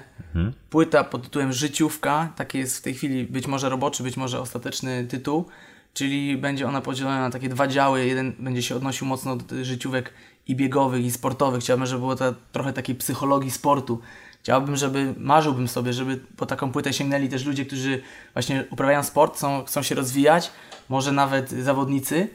Płyta 0.71 1.05
pod 1.05 1.23
tytułem 1.23 1.53
Życiówka, 1.53 2.33
taki 2.37 2.59
jest 2.59 2.79
w 2.79 2.83
tej 2.83 2.95
chwili 2.95 3.25
być 3.25 3.47
może 3.47 3.69
roboczy, 3.69 4.03
być 4.03 4.17
może 4.17 4.41
ostateczny 4.41 5.07
tytuł, 5.07 5.49
czyli 5.95 6.37
będzie 6.37 6.69
ona 6.69 6.81
podzielona 6.81 7.21
na 7.21 7.31
takie 7.31 7.49
dwa 7.49 7.67
działy. 7.67 8.07
Jeden 8.07 8.33
będzie 8.39 8.63
się 8.63 8.75
odnosił 8.77 9.07
mocno 9.07 9.37
do 9.37 9.65
życiówek 9.65 10.13
i 10.53 10.57
biegowych, 10.57 11.05
i 11.05 11.11
sportowych. 11.11 11.61
Chciałbym, 11.61 11.87
żeby 11.87 12.01
było 12.01 12.17
to 12.17 12.35
trochę 12.53 12.73
takiej 12.73 12.95
psychologii 12.95 13.51
sportu. 13.51 14.01
Chciałbym, 14.43 14.77
żeby, 14.77 15.15
marzyłbym 15.17 15.69
sobie, 15.69 15.93
żeby 15.93 16.17
po 16.37 16.47
taką 16.47 16.73
płytę 16.73 16.93
sięgnęli 16.93 17.29
też 17.29 17.45
ludzie, 17.45 17.65
którzy 17.67 18.03
właśnie 18.33 18.65
uprawiają 18.71 19.03
sport, 19.03 19.37
chcą, 19.37 19.65
chcą 19.65 19.83
się 19.83 19.95
rozwijać, 19.95 20.51
może 20.89 21.13
nawet 21.13 21.51
zawodnicy. 21.51 22.29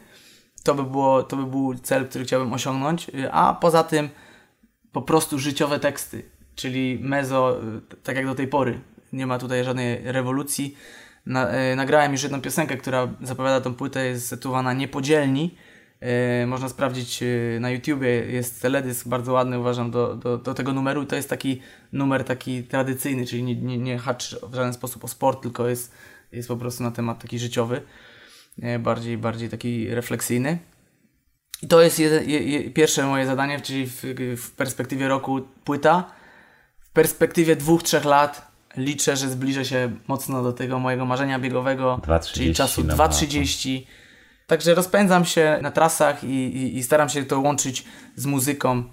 To 0.64 0.74
by, 0.74 0.84
było, 0.84 1.24
to 1.24 1.36
by 1.38 1.46
był 1.46 1.76
cel, 1.76 2.08
który 2.08 2.26
chciałbym 2.26 2.54
osiągnąć. 2.54 3.12
A 3.32 3.58
poza 3.62 3.84
tym 3.84 4.10
po 4.92 5.02
prostu 5.02 5.40
życiowe 5.40 5.80
teksty. 5.80 6.24
czyli 6.56 7.00
mezo, 7.02 7.58
tak 8.04 8.16
jak 8.16 8.26
do 8.26 8.36
tej 8.36 8.48
pory. 8.48 8.80
Nie 9.14 9.28
ma 9.28 9.40
tutaj 9.40 9.64
żadnej 9.64 10.12
rewolucji. 10.12 10.78
Na, 11.26 11.72
y, 11.72 11.76
nagrałem 11.76 12.12
już 12.12 12.24
jedną 12.24 12.42
piosenkę, 12.42 12.78
która 12.78 13.08
zapowiada 13.22 13.62
tą 13.62 13.74
płytę, 13.74 14.06
jest 14.06 14.30
tytułowana 14.30 14.74
Niepodzielni. 14.74 15.56
Y, 16.44 16.48
można 16.48 16.70
sprawdzić 16.70 17.24
y, 17.24 17.58
na 17.62 17.70
YouTubie, 17.70 18.10
jest 18.10 18.62
teledysk 18.62 19.08
bardzo 19.08 19.34
ładny 19.34 19.60
uważam 19.60 19.92
do, 19.92 20.16
do, 20.16 20.38
do 20.38 20.54
tego 20.54 20.74
numeru 20.74 21.04
i 21.04 21.08
to 21.08 21.16
jest 21.16 21.30
taki 21.30 21.62
numer 21.94 22.24
taki 22.24 22.64
tradycyjny, 22.64 23.26
czyli 23.26 23.44
nie, 23.44 23.56
nie, 23.56 23.78
nie 23.78 23.98
haczy 23.98 24.40
w 24.50 24.56
żaden 24.56 24.74
sposób 24.74 25.04
o 25.04 25.08
sport, 25.08 25.42
tylko 25.42 25.68
jest, 25.68 25.92
jest 26.32 26.48
po 26.48 26.58
prostu 26.58 26.84
na 26.84 26.92
temat 26.92 27.22
taki 27.22 27.40
życiowy, 27.40 27.82
y, 28.64 28.80
bardziej, 28.80 29.18
bardziej 29.18 29.50
taki 29.50 29.90
refleksyjny. 29.90 30.58
I 31.62 31.68
to 31.68 31.82
jest 31.82 32.00
je, 32.00 32.08
je, 32.08 32.72
pierwsze 32.72 33.06
moje 33.06 33.26
zadanie, 33.26 33.62
czyli 33.62 33.88
w, 33.88 34.04
w 34.38 34.52
perspektywie 34.52 35.08
roku 35.08 35.42
płyta. 35.64 36.12
W 36.80 36.90
perspektywie 36.90 37.56
dwóch, 37.56 37.84
trzech 37.84 38.06
lat 38.06 38.52
liczę, 38.78 39.18
że 39.18 39.30
zbliżę 39.30 39.66
się 39.66 39.92
mocno 40.08 40.44
do 40.44 40.54
tego 40.54 40.80
mojego 40.80 41.06
marzenia 41.06 41.40
biegowego, 41.40 42.02
2.30 42.04 42.34
czyli 42.34 42.54
czasu 42.54 42.84
na 42.84 42.96
2.30. 42.96 43.82
Także 44.48 44.76
rozpędzam 44.76 45.26
się 45.26 45.60
na 45.62 45.72
trasach 45.72 46.24
i, 46.24 46.28
i, 46.28 46.78
i 46.78 46.84
staram 46.84 47.10
się 47.10 47.26
to 47.26 47.40
łączyć 47.40 47.86
z 48.16 48.26
muzyką. 48.26 48.84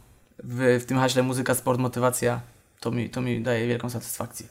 W, 0.44 0.80
w 0.82 0.84
tym 0.84 0.98
haśle 0.98 1.22
muzyka, 1.22 1.54
sport, 1.54 1.80
motywacja. 1.80 2.40
To 2.80 2.90
mi, 2.90 3.10
to 3.10 3.20
mi 3.20 3.42
daje 3.42 3.66
wielką 3.66 3.90
satysfakcję. 3.90 4.46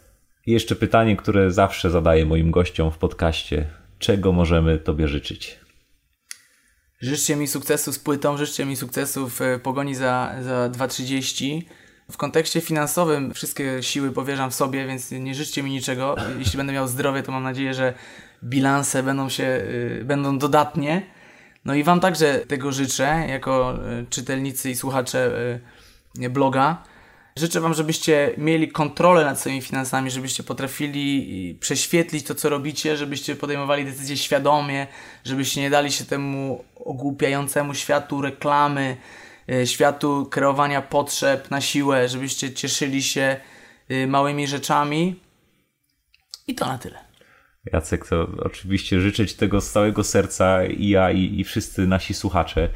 I 0.46 0.52
jeszcze 0.52 0.76
pytanie, 0.76 1.16
które 1.16 1.52
zawsze 1.52 1.90
zadaję 1.90 2.26
moim 2.26 2.52
gościom 2.52 2.92
w 2.92 2.98
podcaście. 2.98 3.70
Czego 4.00 4.32
możemy 4.32 4.78
Tobie 4.78 5.08
życzyć? 5.08 5.60
Życzcie 7.02 7.36
mi 7.36 7.48
sukcesu 7.48 7.94
z 7.94 8.00
płytą, 8.00 8.38
życzcie 8.38 8.66
mi 8.66 8.76
sukcesu 8.76 9.30
w 9.30 9.42
e, 9.42 9.60
pogoni 9.60 9.96
za, 9.96 10.36
za 10.42 10.70
2.30. 10.70 11.62
W 12.12 12.18
kontekście 12.18 12.62
finansowym 12.62 13.34
wszystkie 13.34 13.84
siły 13.84 14.12
powierzam 14.12 14.52
w 14.52 14.56
sobie, 14.56 14.88
więc 14.88 15.12
nie 15.12 15.36
życzcie 15.36 15.64
mi 15.64 15.72
niczego. 15.72 16.16
Jeśli 16.40 16.58
będę 16.58 16.74
miał 16.74 16.88
zdrowie, 16.88 17.24
to 17.24 17.32
mam 17.32 17.44
nadzieję, 17.44 17.74
że 17.74 17.94
bilanse 18.44 19.04
będą 19.04 19.30
się, 19.30 19.44
y, 19.44 20.02
będą 20.06 20.38
dodatnie. 20.38 21.02
No 21.66 21.76
i 21.76 21.84
Wam 21.84 22.00
także 22.00 22.40
tego 22.40 22.72
życzę, 22.72 23.26
jako 23.30 23.76
y, 24.02 24.06
czytelnicy 24.10 24.70
i 24.70 24.76
słuchacze 24.76 25.32
y, 26.20 26.30
bloga. 26.30 26.84
Życzę 27.36 27.62
Wam, 27.62 27.74
żebyście 27.74 28.34
mieli 28.38 28.68
kontrolę 28.68 29.26
nad 29.26 29.40
swoimi 29.40 29.62
finansami, 29.62 30.12
żebyście 30.12 30.44
potrafili 30.44 31.58
prześwietlić 31.60 32.26
to, 32.26 32.36
co 32.36 32.50
robicie, 32.50 32.98
żebyście 32.98 33.36
podejmowali 33.36 33.86
decyzje 33.86 34.18
świadomie, 34.18 34.88
żebyście 35.24 35.62
nie 35.62 35.70
dali 35.70 35.92
się 35.92 36.06
temu 36.06 36.64
ogłupiającemu 36.76 37.74
światu 37.74 38.22
reklamy, 38.22 38.98
światu 39.66 40.28
kreowania 40.32 40.82
potrzeb 40.82 41.52
na 41.52 41.62
siłę, 41.62 42.10
żebyście 42.10 42.54
cieszyli 42.54 43.04
się 43.04 43.38
małymi 44.08 44.48
rzeczami. 44.48 45.20
I 46.48 46.56
to 46.56 46.66
na 46.66 46.78
tyle. 46.78 47.13
Jacek, 47.72 48.08
to 48.08 48.28
oczywiście 48.40 49.02
życzę 49.02 49.28
Ci 49.28 49.36
tego 49.36 49.62
z 49.62 49.72
całego 49.72 50.04
serca 50.04 50.66
i 50.66 50.90
ja, 50.90 51.12
i, 51.12 51.40
i 51.40 51.44
wszyscy 51.44 51.88
nasi 51.88 52.14
słuchacze. 52.14 52.70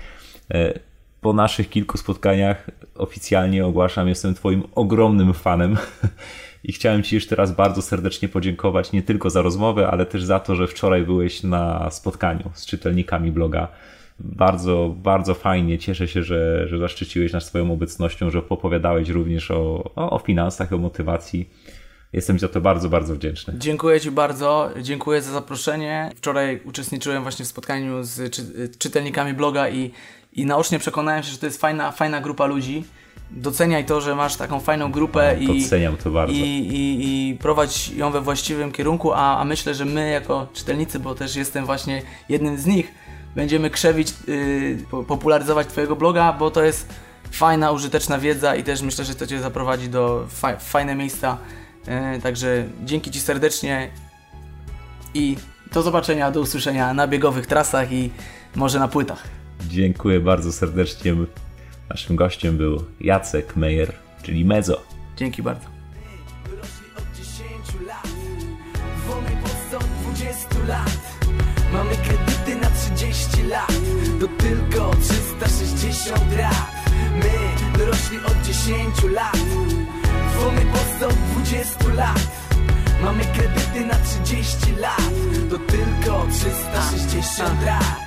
E, 0.54 0.80
Po 1.22 1.34
naszych 1.34 1.70
kilku 1.70 1.98
spotkaniach 1.98 2.70
oficjalnie 2.96 3.66
ogłaszam, 3.66 4.08
jestem 4.08 4.34
Twoim 4.34 4.64
ogromnym 4.76 5.34
fanem 5.34 5.78
i 6.64 6.74
chciałem 6.74 7.04
Ci 7.04 7.16
jeszcze 7.16 7.36
raz 7.36 7.52
bardzo 7.56 7.82
serdecznie 7.82 8.30
podziękować 8.30 8.92
nie 8.92 9.04
tylko 9.04 9.30
za 9.30 9.42
rozmowę, 9.42 9.88
ale 9.88 10.06
też 10.06 10.24
za 10.24 10.40
to, 10.40 10.56
że 10.56 10.68
wczoraj 10.68 11.04
byłeś 11.04 11.44
na 11.44 11.90
spotkaniu 11.92 12.52
z 12.54 12.66
czytelnikami 12.66 13.32
bloga. 13.32 13.68
Bardzo, 14.20 14.96
bardzo 14.98 15.34
fajnie. 15.34 15.78
Cieszę 15.78 16.08
się, 16.08 16.24
że, 16.24 16.68
że 16.68 16.78
zaszczyciłeś 16.78 17.34
nas 17.34 17.46
swoją 17.46 17.72
obecnością, 17.72 18.30
że 18.30 18.42
opowiadałeś 18.50 19.10
również 19.10 19.52
o, 19.52 19.92
o, 19.96 20.10
o 20.10 20.20
finansach, 20.20 20.74
o 20.74 20.78
motywacji. 20.78 21.50
Jestem 22.14 22.36
Ci 22.36 22.42
za 22.42 22.48
to 22.48 22.62
bardzo, 22.62 22.90
bardzo 22.90 23.16
wdzięczny. 23.16 23.54
Dziękuję 23.58 24.02
Ci 24.02 24.12
bardzo, 24.12 24.70
dziękuję 24.82 25.22
za 25.22 25.32
zaproszenie. 25.32 26.12
Wczoraj 26.16 26.62
uczestniczyłem 26.66 27.24
właśnie 27.24 27.46
w 27.46 27.48
spotkaniu 27.48 28.04
z 28.04 28.34
czy, 28.34 28.42
czytelnikami 28.80 29.34
bloga 29.34 29.70
i, 29.70 29.92
i 30.34 30.46
naocznie 30.46 30.80
przekonałem 30.80 31.24
się, 31.24 31.32
że 31.32 31.38
to 31.38 31.46
jest 31.46 31.62
fajna, 31.62 31.92
fajna 31.92 32.22
grupa 32.22 32.46
ludzi. 32.46 32.84
Doceniaj 33.32 33.86
to, 33.86 34.02
że 34.02 34.16
masz 34.16 34.36
taką 34.36 34.60
fajną 34.60 34.92
grupę 34.92 35.38
i, 35.40 35.62
Doceniam 35.62 35.98
to 35.98 36.12
bardzo. 36.12 36.34
i, 36.36 36.40
i, 36.40 37.30
i 37.30 37.36
prowadź 37.36 37.90
ją 37.90 38.12
we 38.12 38.22
właściwym 38.22 38.72
kierunku, 38.72 39.14
a, 39.14 39.38
a 39.40 39.46
myślę, 39.46 39.74
że 39.76 39.86
my 39.86 40.10
jako 40.10 40.48
czytelnicy, 40.54 41.00
bo 41.00 41.16
też 41.16 41.36
jestem 41.36 41.66
właśnie 41.66 42.02
jednym 42.30 42.58
z 42.58 42.66
nich, 42.66 42.92
będziemy 43.36 43.70
krzewić, 43.70 44.14
yy, 44.28 44.78
po- 44.92 45.04
popularyzować 45.04 45.68
Twojego 45.68 45.96
bloga, 45.96 46.34
bo 46.34 46.52
to 46.52 46.64
jest 46.64 46.90
fajna, 47.32 47.72
użyteczna 47.72 48.20
wiedza 48.20 48.56
i 48.56 48.64
też 48.64 48.82
myślę, 48.82 49.06
że 49.06 49.16
to 49.16 49.28
Cię 49.28 49.40
zaprowadzi 49.40 49.90
do 49.90 50.26
fa- 50.30 50.58
fajne 50.58 50.96
miejsca. 50.96 51.38
Yy, 51.88 52.22
także 52.22 52.66
dzięki 52.86 53.12
Ci 53.12 53.20
serdecznie 53.20 53.90
i 55.14 55.38
do 55.74 55.82
zobaczenia, 55.82 56.32
do 56.32 56.42
usłyszenia 56.42 56.94
na 56.94 57.08
biegowych 57.08 57.48
trasach 57.48 57.92
i 57.92 58.12
może 58.56 58.80
na 58.80 58.88
płytach. 58.88 59.24
Dziękuję 59.70 60.20
bardzo 60.20 60.52
serdecznie. 60.52 61.16
Naszym 61.90 62.16
gościem 62.16 62.58
był 62.58 62.84
Jacek 63.02 63.56
Meyer, 63.56 63.94
czyli 64.24 64.46
Mezo. 64.46 64.82
Dzięki 65.18 65.44
bardzo. 65.44 65.68
Dorośli 66.50 66.86
od 66.98 67.18
10 67.18 67.88
lat 67.88 68.08
Wolny 69.08 69.32
po 69.44 69.50
120 69.78 70.48
lat 70.68 70.98
Mamy 71.74 71.96
kredyty 71.96 72.56
na 72.62 72.70
30 72.96 73.44
lat 73.44 73.74
To 74.20 74.28
tylko 74.28 74.92
360 75.02 76.20
rat 76.38 76.72
My, 77.16 77.78
dorośli 77.80 78.18
od 78.18 78.42
10 78.48 79.14
lat 79.14 79.38
Wolny 80.40 80.62
po 80.72 80.78
120 80.78 81.94
lat. 81.94 82.28
Mamy 83.02 83.24
kredyty 83.26 83.86
na 83.86 83.96
30 83.96 84.76
lat. 84.76 85.12
To 85.50 85.58
tylko 85.58 86.28
360 86.32 87.64
rat 87.66 87.98